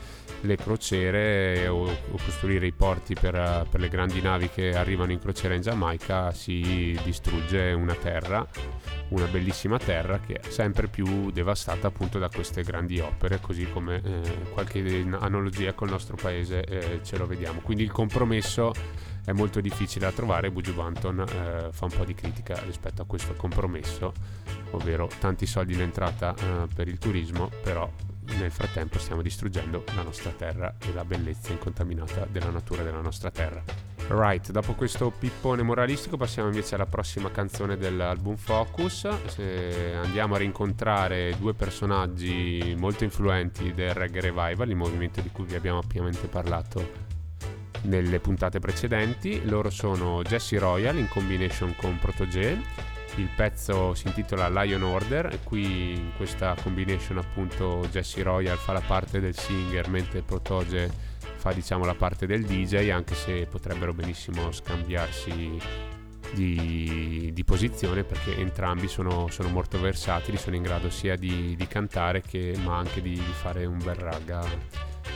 [0.45, 5.19] le crociere o, o costruire i porti per, per, le grandi navi che arrivano in
[5.19, 8.47] crociera in Giamaica si distrugge una terra,
[9.09, 14.01] una bellissima terra che è sempre più devastata appunto da queste grandi opere, così come
[14.03, 14.21] eh,
[14.51, 14.79] qualche
[15.19, 17.61] analogia col nostro paese eh, ce lo vediamo.
[17.61, 18.73] Quindi il compromesso
[19.25, 23.05] è molto difficile da trovare, Buju Banton eh, fa un po' di critica rispetto a
[23.05, 24.13] questo compromesso,
[24.71, 27.89] ovvero tanti soldi in entrata eh, per il turismo, però
[28.37, 33.31] nel frattempo stiamo distruggendo la nostra terra e la bellezza incontaminata della natura della nostra
[33.31, 33.63] terra.
[34.07, 39.07] Right, dopo questo pippone moralistico passiamo invece alla prossima canzone dell'album Focus.
[39.25, 45.45] Se andiamo a rincontrare due personaggi molto influenti del reggae revival, il movimento di cui
[45.45, 47.03] vi abbiamo ampiamente parlato
[47.81, 49.43] nelle puntate precedenti.
[49.45, 55.39] Loro sono Jesse Royal in combination con Protogé il pezzo si intitola Lion Order e
[55.43, 60.91] qui in questa combination appunto Jesse Royal fa la parte del singer mentre Protoge
[61.35, 65.59] fa diciamo la parte del DJ anche se potrebbero benissimo scambiarsi
[66.33, 71.67] di, di posizione perché entrambi sono, sono, molto versatili, sono in grado sia di, di
[71.67, 74.43] cantare che, ma anche di, di fare un bel raga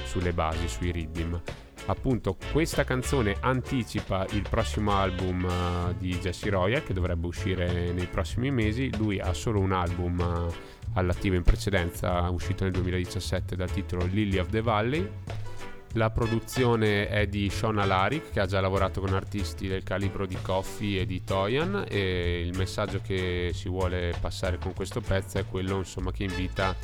[0.06, 1.42] sulle basi, sui rhythm
[1.90, 8.06] appunto questa canzone anticipa il prossimo album uh, di Jesse Royal che dovrebbe uscire nei
[8.06, 8.96] prossimi mesi.
[8.98, 10.54] Lui ha solo un album uh,
[10.94, 15.10] all'attivo in precedenza uscito nel 2017 dal titolo Lily of the Valley
[15.94, 20.38] la produzione è di Sean Alaric che ha già lavorato con artisti del calibro di
[20.42, 25.46] Coffee e di Toyan e il messaggio che si vuole passare con questo pezzo è
[25.46, 26.76] quello insomma, che invita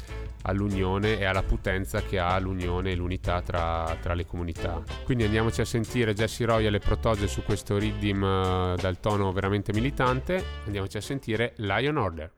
[0.44, 4.82] all'unione e alla potenza che ha l'unione e l'unità tra, tra le comunità.
[5.04, 9.74] Quindi andiamoci a sentire Jesse Royal e Protoge su questo riddim uh, dal tono veramente
[9.74, 10.44] militante.
[10.66, 12.32] Andiamoci a sentire Lion Order.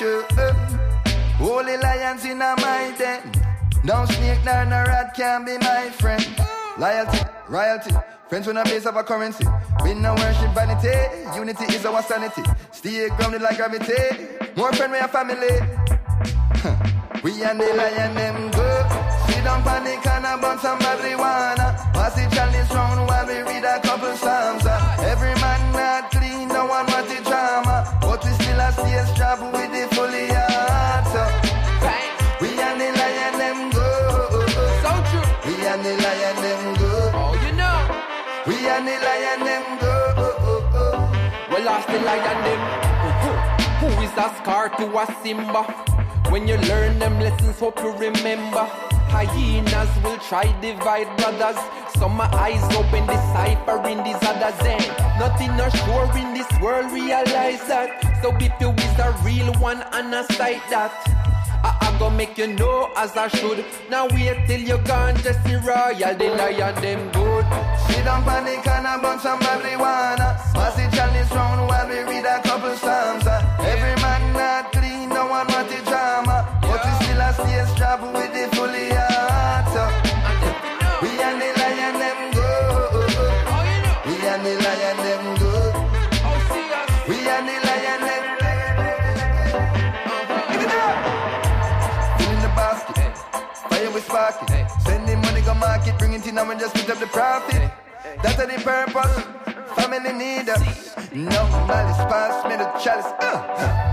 [0.00, 0.54] Uh,
[1.38, 3.20] holy lions in a my den.
[3.82, 6.24] No snake nor no rat can be my friend.
[6.78, 7.18] Loyalty,
[7.48, 7.90] royalty,
[8.28, 9.44] friends with a base of a currency.
[9.82, 10.94] We no worship vanity,
[11.34, 12.42] unity is our sanity.
[12.70, 14.28] Stay grounded like gravity.
[14.56, 15.50] More friend we a family.
[17.24, 18.86] we and the lion them good.
[19.26, 21.74] Sit down panic and a bun some marijuana.
[21.92, 24.64] Pass the chalice round while we read a couple psalms.
[24.64, 24.97] Every
[44.18, 45.62] a scar to a Simba?
[46.30, 48.64] When you learn them lessons, hope you remember.
[49.08, 51.56] Hyenas will try divide brothers.
[51.98, 54.58] So my eyes open, deciphering these others.
[54.66, 54.84] And
[55.18, 58.20] nothing not sure in this world, realize that.
[58.22, 60.92] So if you is a real one, and I sight that.
[61.64, 63.64] I, I go make you know as I should.
[63.90, 67.46] Now wait till you're gone, just see royal, the lion them good.
[67.88, 70.38] She don't panic and a bunch of marijuana.
[70.54, 73.26] Pass the chalice round while we read a couple psalms.
[73.26, 73.42] Uh.
[73.60, 73.97] Every man
[74.38, 76.36] not clean, no one want the drama.
[76.62, 79.74] But we still a stage job with the fully heart.
[81.02, 82.50] We and the lion them go.
[84.06, 85.52] We and the lion them go.
[87.08, 88.24] We and the lion them
[92.18, 93.14] Fill in the basket,
[93.70, 94.70] fire we spark it.
[94.86, 97.70] Sending money go market, bring it in and just split up the profit.
[98.22, 99.16] That's the purpose.
[99.76, 100.94] Family need us.
[101.12, 103.12] No malice, pass me the chalice.
[103.20, 103.84] Uh.
[103.84, 103.87] All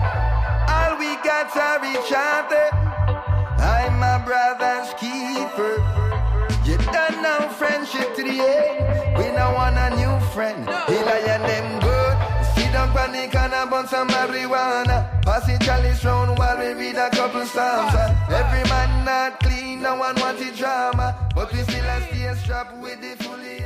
[3.59, 5.77] I'm my brother's keeper.
[6.65, 9.17] You done now friendship to the end.
[9.17, 10.67] We now want a new friend.
[10.87, 12.17] He and them good.
[12.55, 15.21] Sit down panic and a bunch of marijuana.
[15.21, 17.93] Pass it chalice round while we read a couple psalms.
[18.29, 21.15] Every man not clean, no one want it drama.
[21.35, 23.63] But we still a stay strapped with the fully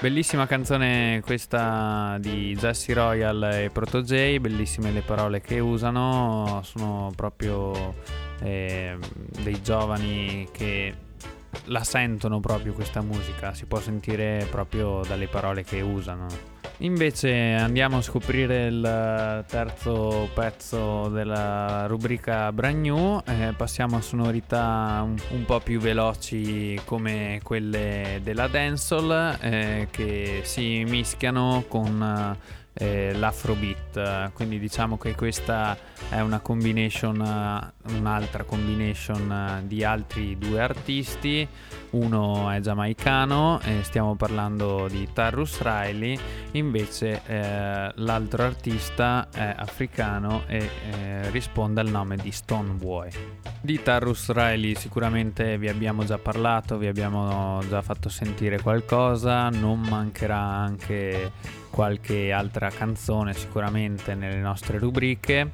[0.00, 7.10] Bellissima canzone questa di Jesse Royal e Proto J, bellissime le parole che usano, sono
[7.16, 7.96] proprio
[8.40, 8.96] eh,
[9.42, 10.94] dei giovani che
[11.64, 16.57] la sentono proprio questa musica, si può sentire proprio dalle parole che usano.
[16.80, 25.00] Invece andiamo a scoprire il terzo pezzo della rubrica Brand New, eh, passiamo a sonorità
[25.02, 32.36] un, un, po' più veloci come quelle della dancehall eh, che si mischiano con
[32.78, 35.76] eh, l'afrobeat, quindi diciamo che questa
[36.08, 41.46] è una combination, un'altra combination di altri due artisti,
[41.90, 46.18] uno è giamaicano e stiamo parlando di Tarrus Riley,
[46.52, 53.10] invece eh, l'altro artista è africano e eh, risponde al nome di Stoneboy.
[53.60, 59.80] Di Tarrus Riley sicuramente vi abbiamo già parlato, vi abbiamo già fatto sentire qualcosa, non
[59.80, 61.32] mancherà anche
[61.78, 65.52] qualche altra canzone sicuramente nelle nostre rubriche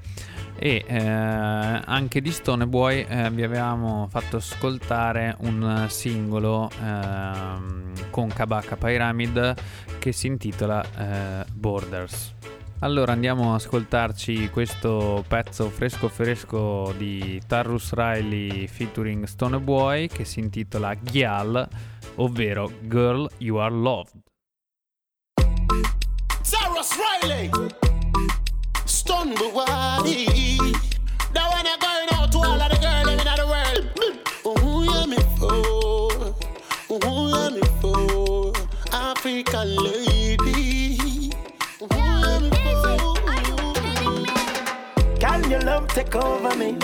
[0.56, 8.28] e eh, anche di Stone Boy eh, vi avevamo fatto ascoltare un singolo eh, con
[8.28, 9.54] Kabaka Pyramid
[9.98, 12.32] che si intitola eh, Borders.
[12.78, 20.24] Allora andiamo ad ascoltarci questo pezzo fresco fresco di Tarrus Riley featuring Stone Boy che
[20.24, 21.68] si intitola Gyal,
[22.14, 24.23] ovvero Girl You Are Loved.
[27.24, 27.50] Riley
[28.84, 29.64] Stone Boy
[31.32, 33.82] That one I going out to all of the girls in the world
[34.44, 35.54] Oh yeah me for
[36.90, 38.52] Oh yeah me for
[38.92, 41.30] African lady
[45.18, 46.76] Can your love take over me?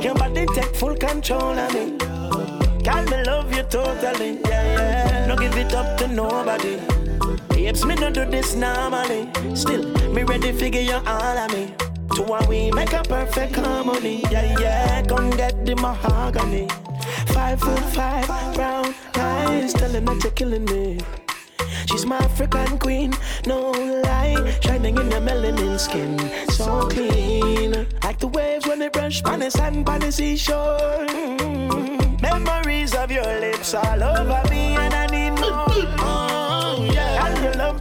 [0.00, 1.98] Your body take full control of me.
[2.84, 4.38] Can me love you totally?
[4.44, 5.26] Yeah, yeah.
[5.26, 7.07] No give it up to nobody.
[7.68, 9.28] Babes, me no do this normally.
[9.54, 11.74] Still, me ready figure you all of me.
[12.16, 14.22] To what we make a perfect harmony.
[14.30, 15.02] Yeah, yeah.
[15.02, 16.66] Come get the mahogany.
[17.34, 20.98] Five foot five, brown eyes, telling that you're killing me.
[21.84, 23.12] She's my African queen,
[23.44, 24.58] no lie.
[24.62, 27.86] Shining in your melanin skin, so clean.
[28.02, 31.04] Like the waves when they brush on the sand by the seashore.
[31.06, 32.22] Mm.
[32.22, 35.97] Memories of your lips all over me, and I need more.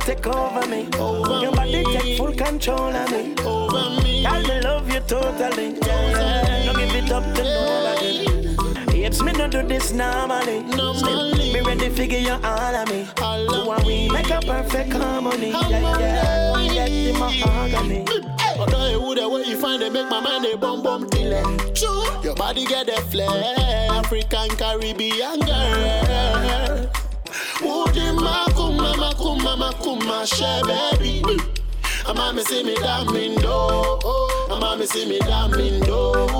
[0.08, 0.88] Take over me.
[0.98, 1.98] Over your body me.
[1.98, 3.36] take full control of me.
[3.44, 4.26] Over me.
[4.26, 5.76] And I love you totally.
[5.86, 6.64] Yeah.
[6.66, 8.86] Don't give it up to nobody.
[8.86, 10.62] Babes, me no do this normally.
[10.62, 10.98] normally.
[10.98, 13.06] Still, me ready figure you all of me.
[13.22, 15.52] All of so we make a perfect harmony.
[15.52, 18.06] Yeah, yeah, we get the mahogany.
[18.08, 21.76] I tell you the way you find it, make my mind a bum bum it.
[21.76, 23.56] True, your body get a flair,
[23.92, 26.90] African Caribbean girl.
[27.62, 28.47] Woody makuma makuma
[29.56, 31.38] makuma she baby.
[32.08, 34.00] Ama me see me damn do,
[34.50, 36.38] ama me see me damn do.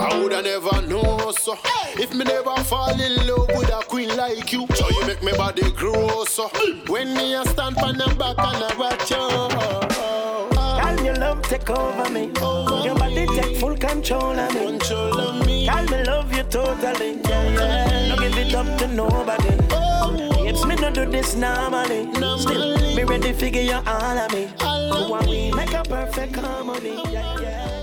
[0.00, 1.56] I woulda never know so.
[1.94, 5.32] If me never fall in love with a queen like you So you make me
[5.32, 6.48] body grow so.
[6.88, 9.28] When me a stand on the back and I watch you.
[10.80, 12.30] Can your love take over me.
[12.40, 13.40] Over Your body me.
[13.40, 14.66] take full control of me.
[14.66, 15.66] Control of me.
[15.66, 17.20] Can me love you totally.
[17.28, 18.08] Yeah, yeah.
[18.16, 19.56] Don't give it up to nobody.
[19.70, 20.31] Oh.
[20.92, 22.04] Do this normally.
[22.18, 26.36] normally Still, me ready figure you all of me All of me Make a perfect
[26.36, 27.82] harmony Yeah, yeah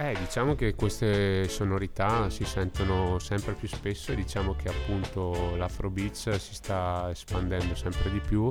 [0.00, 6.36] Eh, diciamo che queste sonorità si sentono sempre più spesso e diciamo che appunto l'Afrobeats
[6.36, 8.48] si sta espandendo sempre di più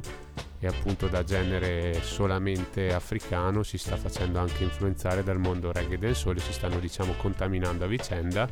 [0.59, 6.18] e appunto da genere solamente africano si sta facendo anche influenzare dal mondo reggae del
[6.18, 8.49] sole, si stanno diciamo contaminando a vicenda.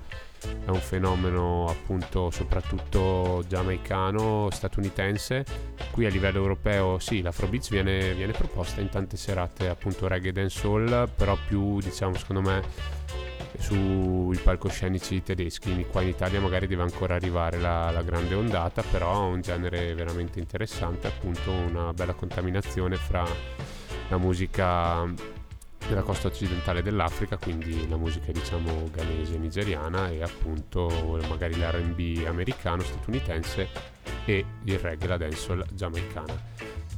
[0.66, 5.46] È un fenomeno appunto soprattutto giamaicano, statunitense.
[5.92, 11.10] Qui a livello europeo sì, l'Afrobeats viene, viene proposta in tante serate appunto reggae dancehall,
[11.16, 12.64] però più diciamo secondo me
[13.60, 15.86] sui palcoscenici tedeschi.
[15.90, 19.94] Qua in Italia magari deve ancora arrivare la, la grande ondata, però è un genere
[19.94, 23.26] veramente interessante, appunto una bella contaminazione fra
[24.10, 25.12] la musica
[25.88, 32.82] della costa occidentale dell'Africa, quindi la musica diciamo ghanese, nigeriana e appunto magari l'R&B americano,
[32.82, 33.68] statunitense
[34.26, 36.34] e il reggae, la dancehall giamaicana.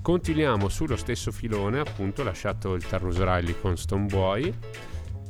[0.01, 4.53] Continuiamo sullo stesso filone, appunto lasciato il Tarrus Riley con Stoneboy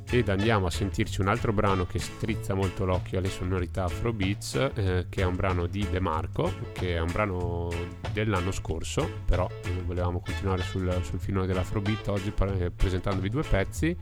[0.09, 5.05] ed andiamo a sentirci un altro brano che strizza molto l'occhio alle sonorità Afrobeats eh,
[5.09, 7.69] che è un brano di De Marco che è un brano
[8.13, 13.95] dell'anno scorso però eh, volevamo continuare sul, sul filone dell'Afrobeat oggi pre- presentandovi due pezzi.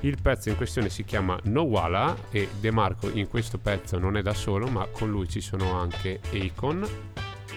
[0.00, 4.16] Il pezzo in questione si chiama No Walla e De Marco in questo pezzo non
[4.16, 6.86] è da solo ma con lui ci sono anche Akon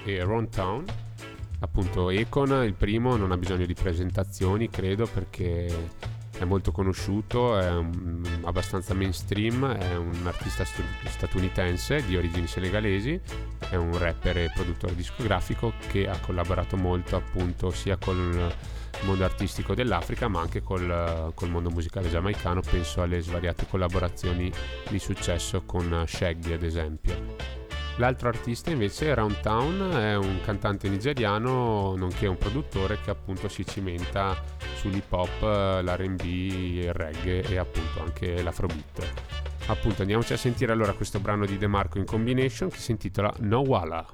[0.03, 0.85] e Ron Town.
[1.59, 7.69] Appunto Akon il primo non ha bisogno di presentazioni credo perché è molto conosciuto, è
[7.71, 13.19] un, abbastanza mainstream, è un artista st- statunitense di origini senegalesi,
[13.69, 19.23] è un rapper e produttore discografico che ha collaborato molto appunto sia con il mondo
[19.23, 24.51] artistico dell'Africa ma anche col, col mondo musicale giamaicano, penso alle svariate collaborazioni
[24.89, 27.64] di successo con Shaggy ad esempio.
[27.97, 33.65] L'altro artista invece, Round Town, è un cantante nigeriano, nonché un produttore che appunto si
[33.65, 34.35] cimenta
[34.75, 39.07] sull'hip hop, l'RB, il reggae e appunto anche l'afrobeat.
[39.67, 43.33] Appunto andiamoci a sentire allora questo brano di De Marco in combination che si intitola
[43.39, 44.05] No Walla.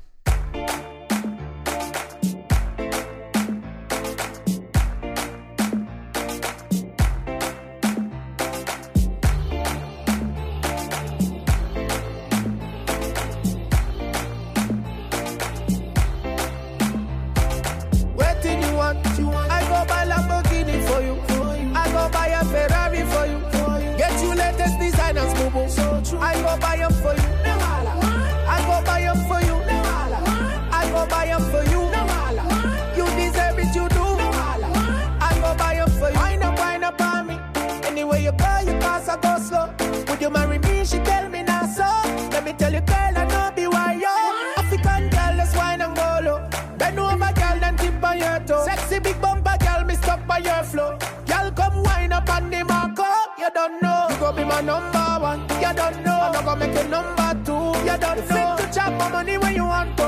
[56.52, 57.64] go make you number two.
[57.88, 58.58] You don't know.
[58.58, 60.04] fit to chop my money when you want to.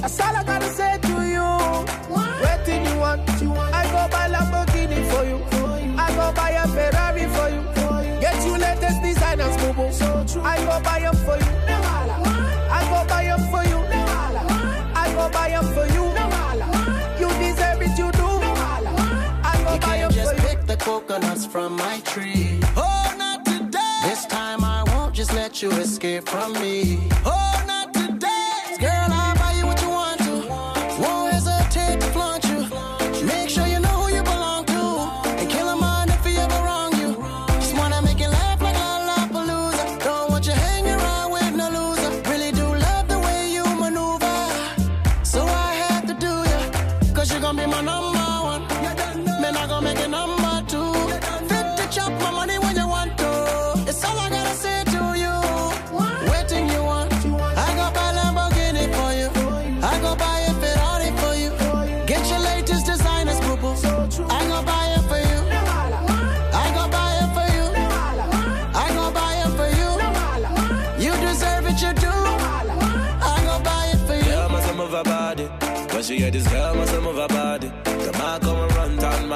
[0.00, 1.48] That's all I gotta say to you.
[2.12, 2.42] What?
[2.44, 3.42] Waiting you want.
[3.42, 3.74] you want.
[3.74, 5.38] I go buy Lamborghini for you.
[5.56, 5.94] For you.
[5.96, 7.62] I go buy a Ferrari for you.
[7.80, 8.20] For you.
[8.20, 9.92] Get you latest designers, boo boo.
[9.92, 10.42] So true.
[10.42, 11.52] I go buy them for you.
[11.68, 11.78] No,
[12.78, 13.78] I go buy them for you.
[13.92, 14.00] No,
[15.02, 16.04] I go buy them for you.
[16.18, 16.24] No,
[17.20, 18.28] you deserve it, you do.
[18.44, 18.50] No,
[19.50, 20.24] I go you buy them for you.
[20.24, 22.60] Just Pick the coconuts from my tree.
[22.76, 24.00] Oh, not today.
[24.04, 24.64] This time.
[24.64, 24.67] I
[25.18, 26.96] just let you escape from me.
[27.26, 27.77] Oh, not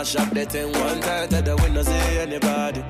[0.02, 0.30] my shop.
[0.30, 2.80] That thing one time that the window see anybody.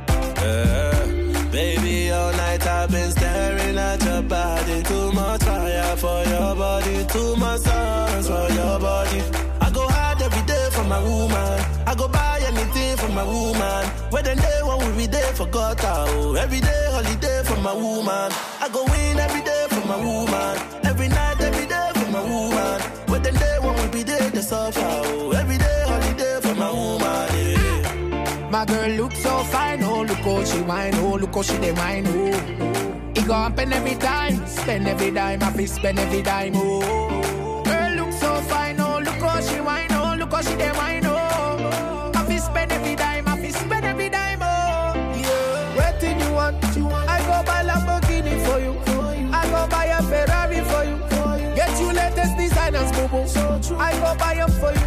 [0.40, 1.50] Yeah.
[1.52, 4.82] Baby, all night I've been staring at your body.
[4.82, 7.04] Too much fire for your body.
[7.14, 9.20] Too much songs for your body.
[9.60, 11.56] I go hard every day for my woman.
[11.86, 13.82] I go buy anything for my woman.
[14.12, 16.34] When the day when we be there for God, oh.
[16.34, 18.32] Every day holiday for my woman.
[18.64, 20.52] I go win every day for my woman.
[20.90, 22.80] Every night, every day for my woman.
[23.10, 25.32] When the day when we be there to suffer, oh.
[25.32, 25.51] Every
[28.52, 31.72] My girl look so fine, oh look how she whine, oh look how she dey
[31.72, 33.12] whine, oh.
[33.16, 37.62] It go happen every time, spend every dime, I fi spend every dime, oh.
[37.64, 41.02] Girl look so fine, oh look how she whine, oh look how she dey whine,
[41.06, 42.12] oh.
[42.14, 44.92] I fi spend every dime, I fi spend every dime, oh.
[45.16, 45.78] Yeah.
[45.78, 46.62] Waiting you want,
[47.08, 48.72] I go buy Lamborghini for you,
[49.32, 50.98] I go buy a Ferrari for you,
[51.56, 53.76] get you latest designers, boo boo.
[53.78, 54.86] I go buy 'em for you,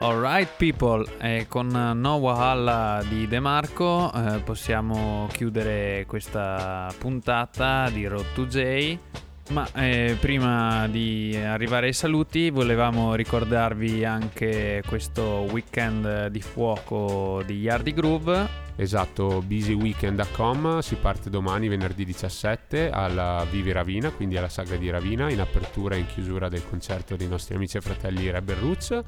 [0.00, 8.06] Alright people, e con No Wahala di De Marco eh, possiamo chiudere questa puntata di
[8.06, 8.96] Road to J
[9.50, 17.58] Ma eh, prima di arrivare ai saluti volevamo ricordarvi anche questo weekend di fuoco di
[17.58, 18.66] Yardi Groove.
[18.76, 25.28] Esatto, busyweekend.com, si parte domani venerdì 17 alla Vivi Ravina, quindi alla saga di Ravina,
[25.28, 29.02] in apertura e in chiusura del concerto dei nostri amici e fratelli Rebel Roots.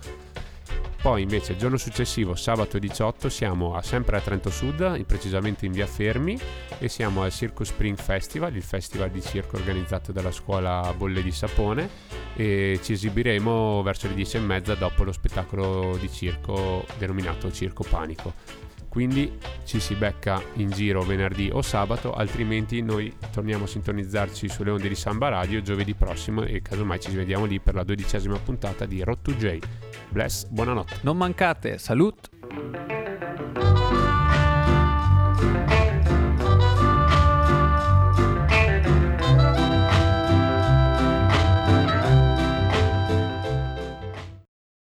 [1.01, 5.73] Poi invece il giorno successivo, sabato 18, siamo a, sempre a Trento Sud, precisamente in
[5.73, 6.39] via Fermi,
[6.79, 11.33] e siamo al Circus Spring Festival, il festival di circo organizzato dalla scuola Bolle di
[11.33, 11.89] Sapone,
[12.35, 17.83] e ci esibiremo verso le 10 e mezza dopo lo spettacolo di circo denominato Circo
[17.89, 18.35] Panico.
[18.91, 24.71] Quindi ci si becca in giro venerdì o sabato, altrimenti noi torniamo a sintonizzarci sulle
[24.71, 28.85] onde di Samba Radio giovedì prossimo e casomai ci vediamo lì per la dodicesima puntata
[28.85, 29.59] di Rot to J
[30.13, 30.97] bless, buonanotte.
[31.03, 32.29] Non mancate, salut.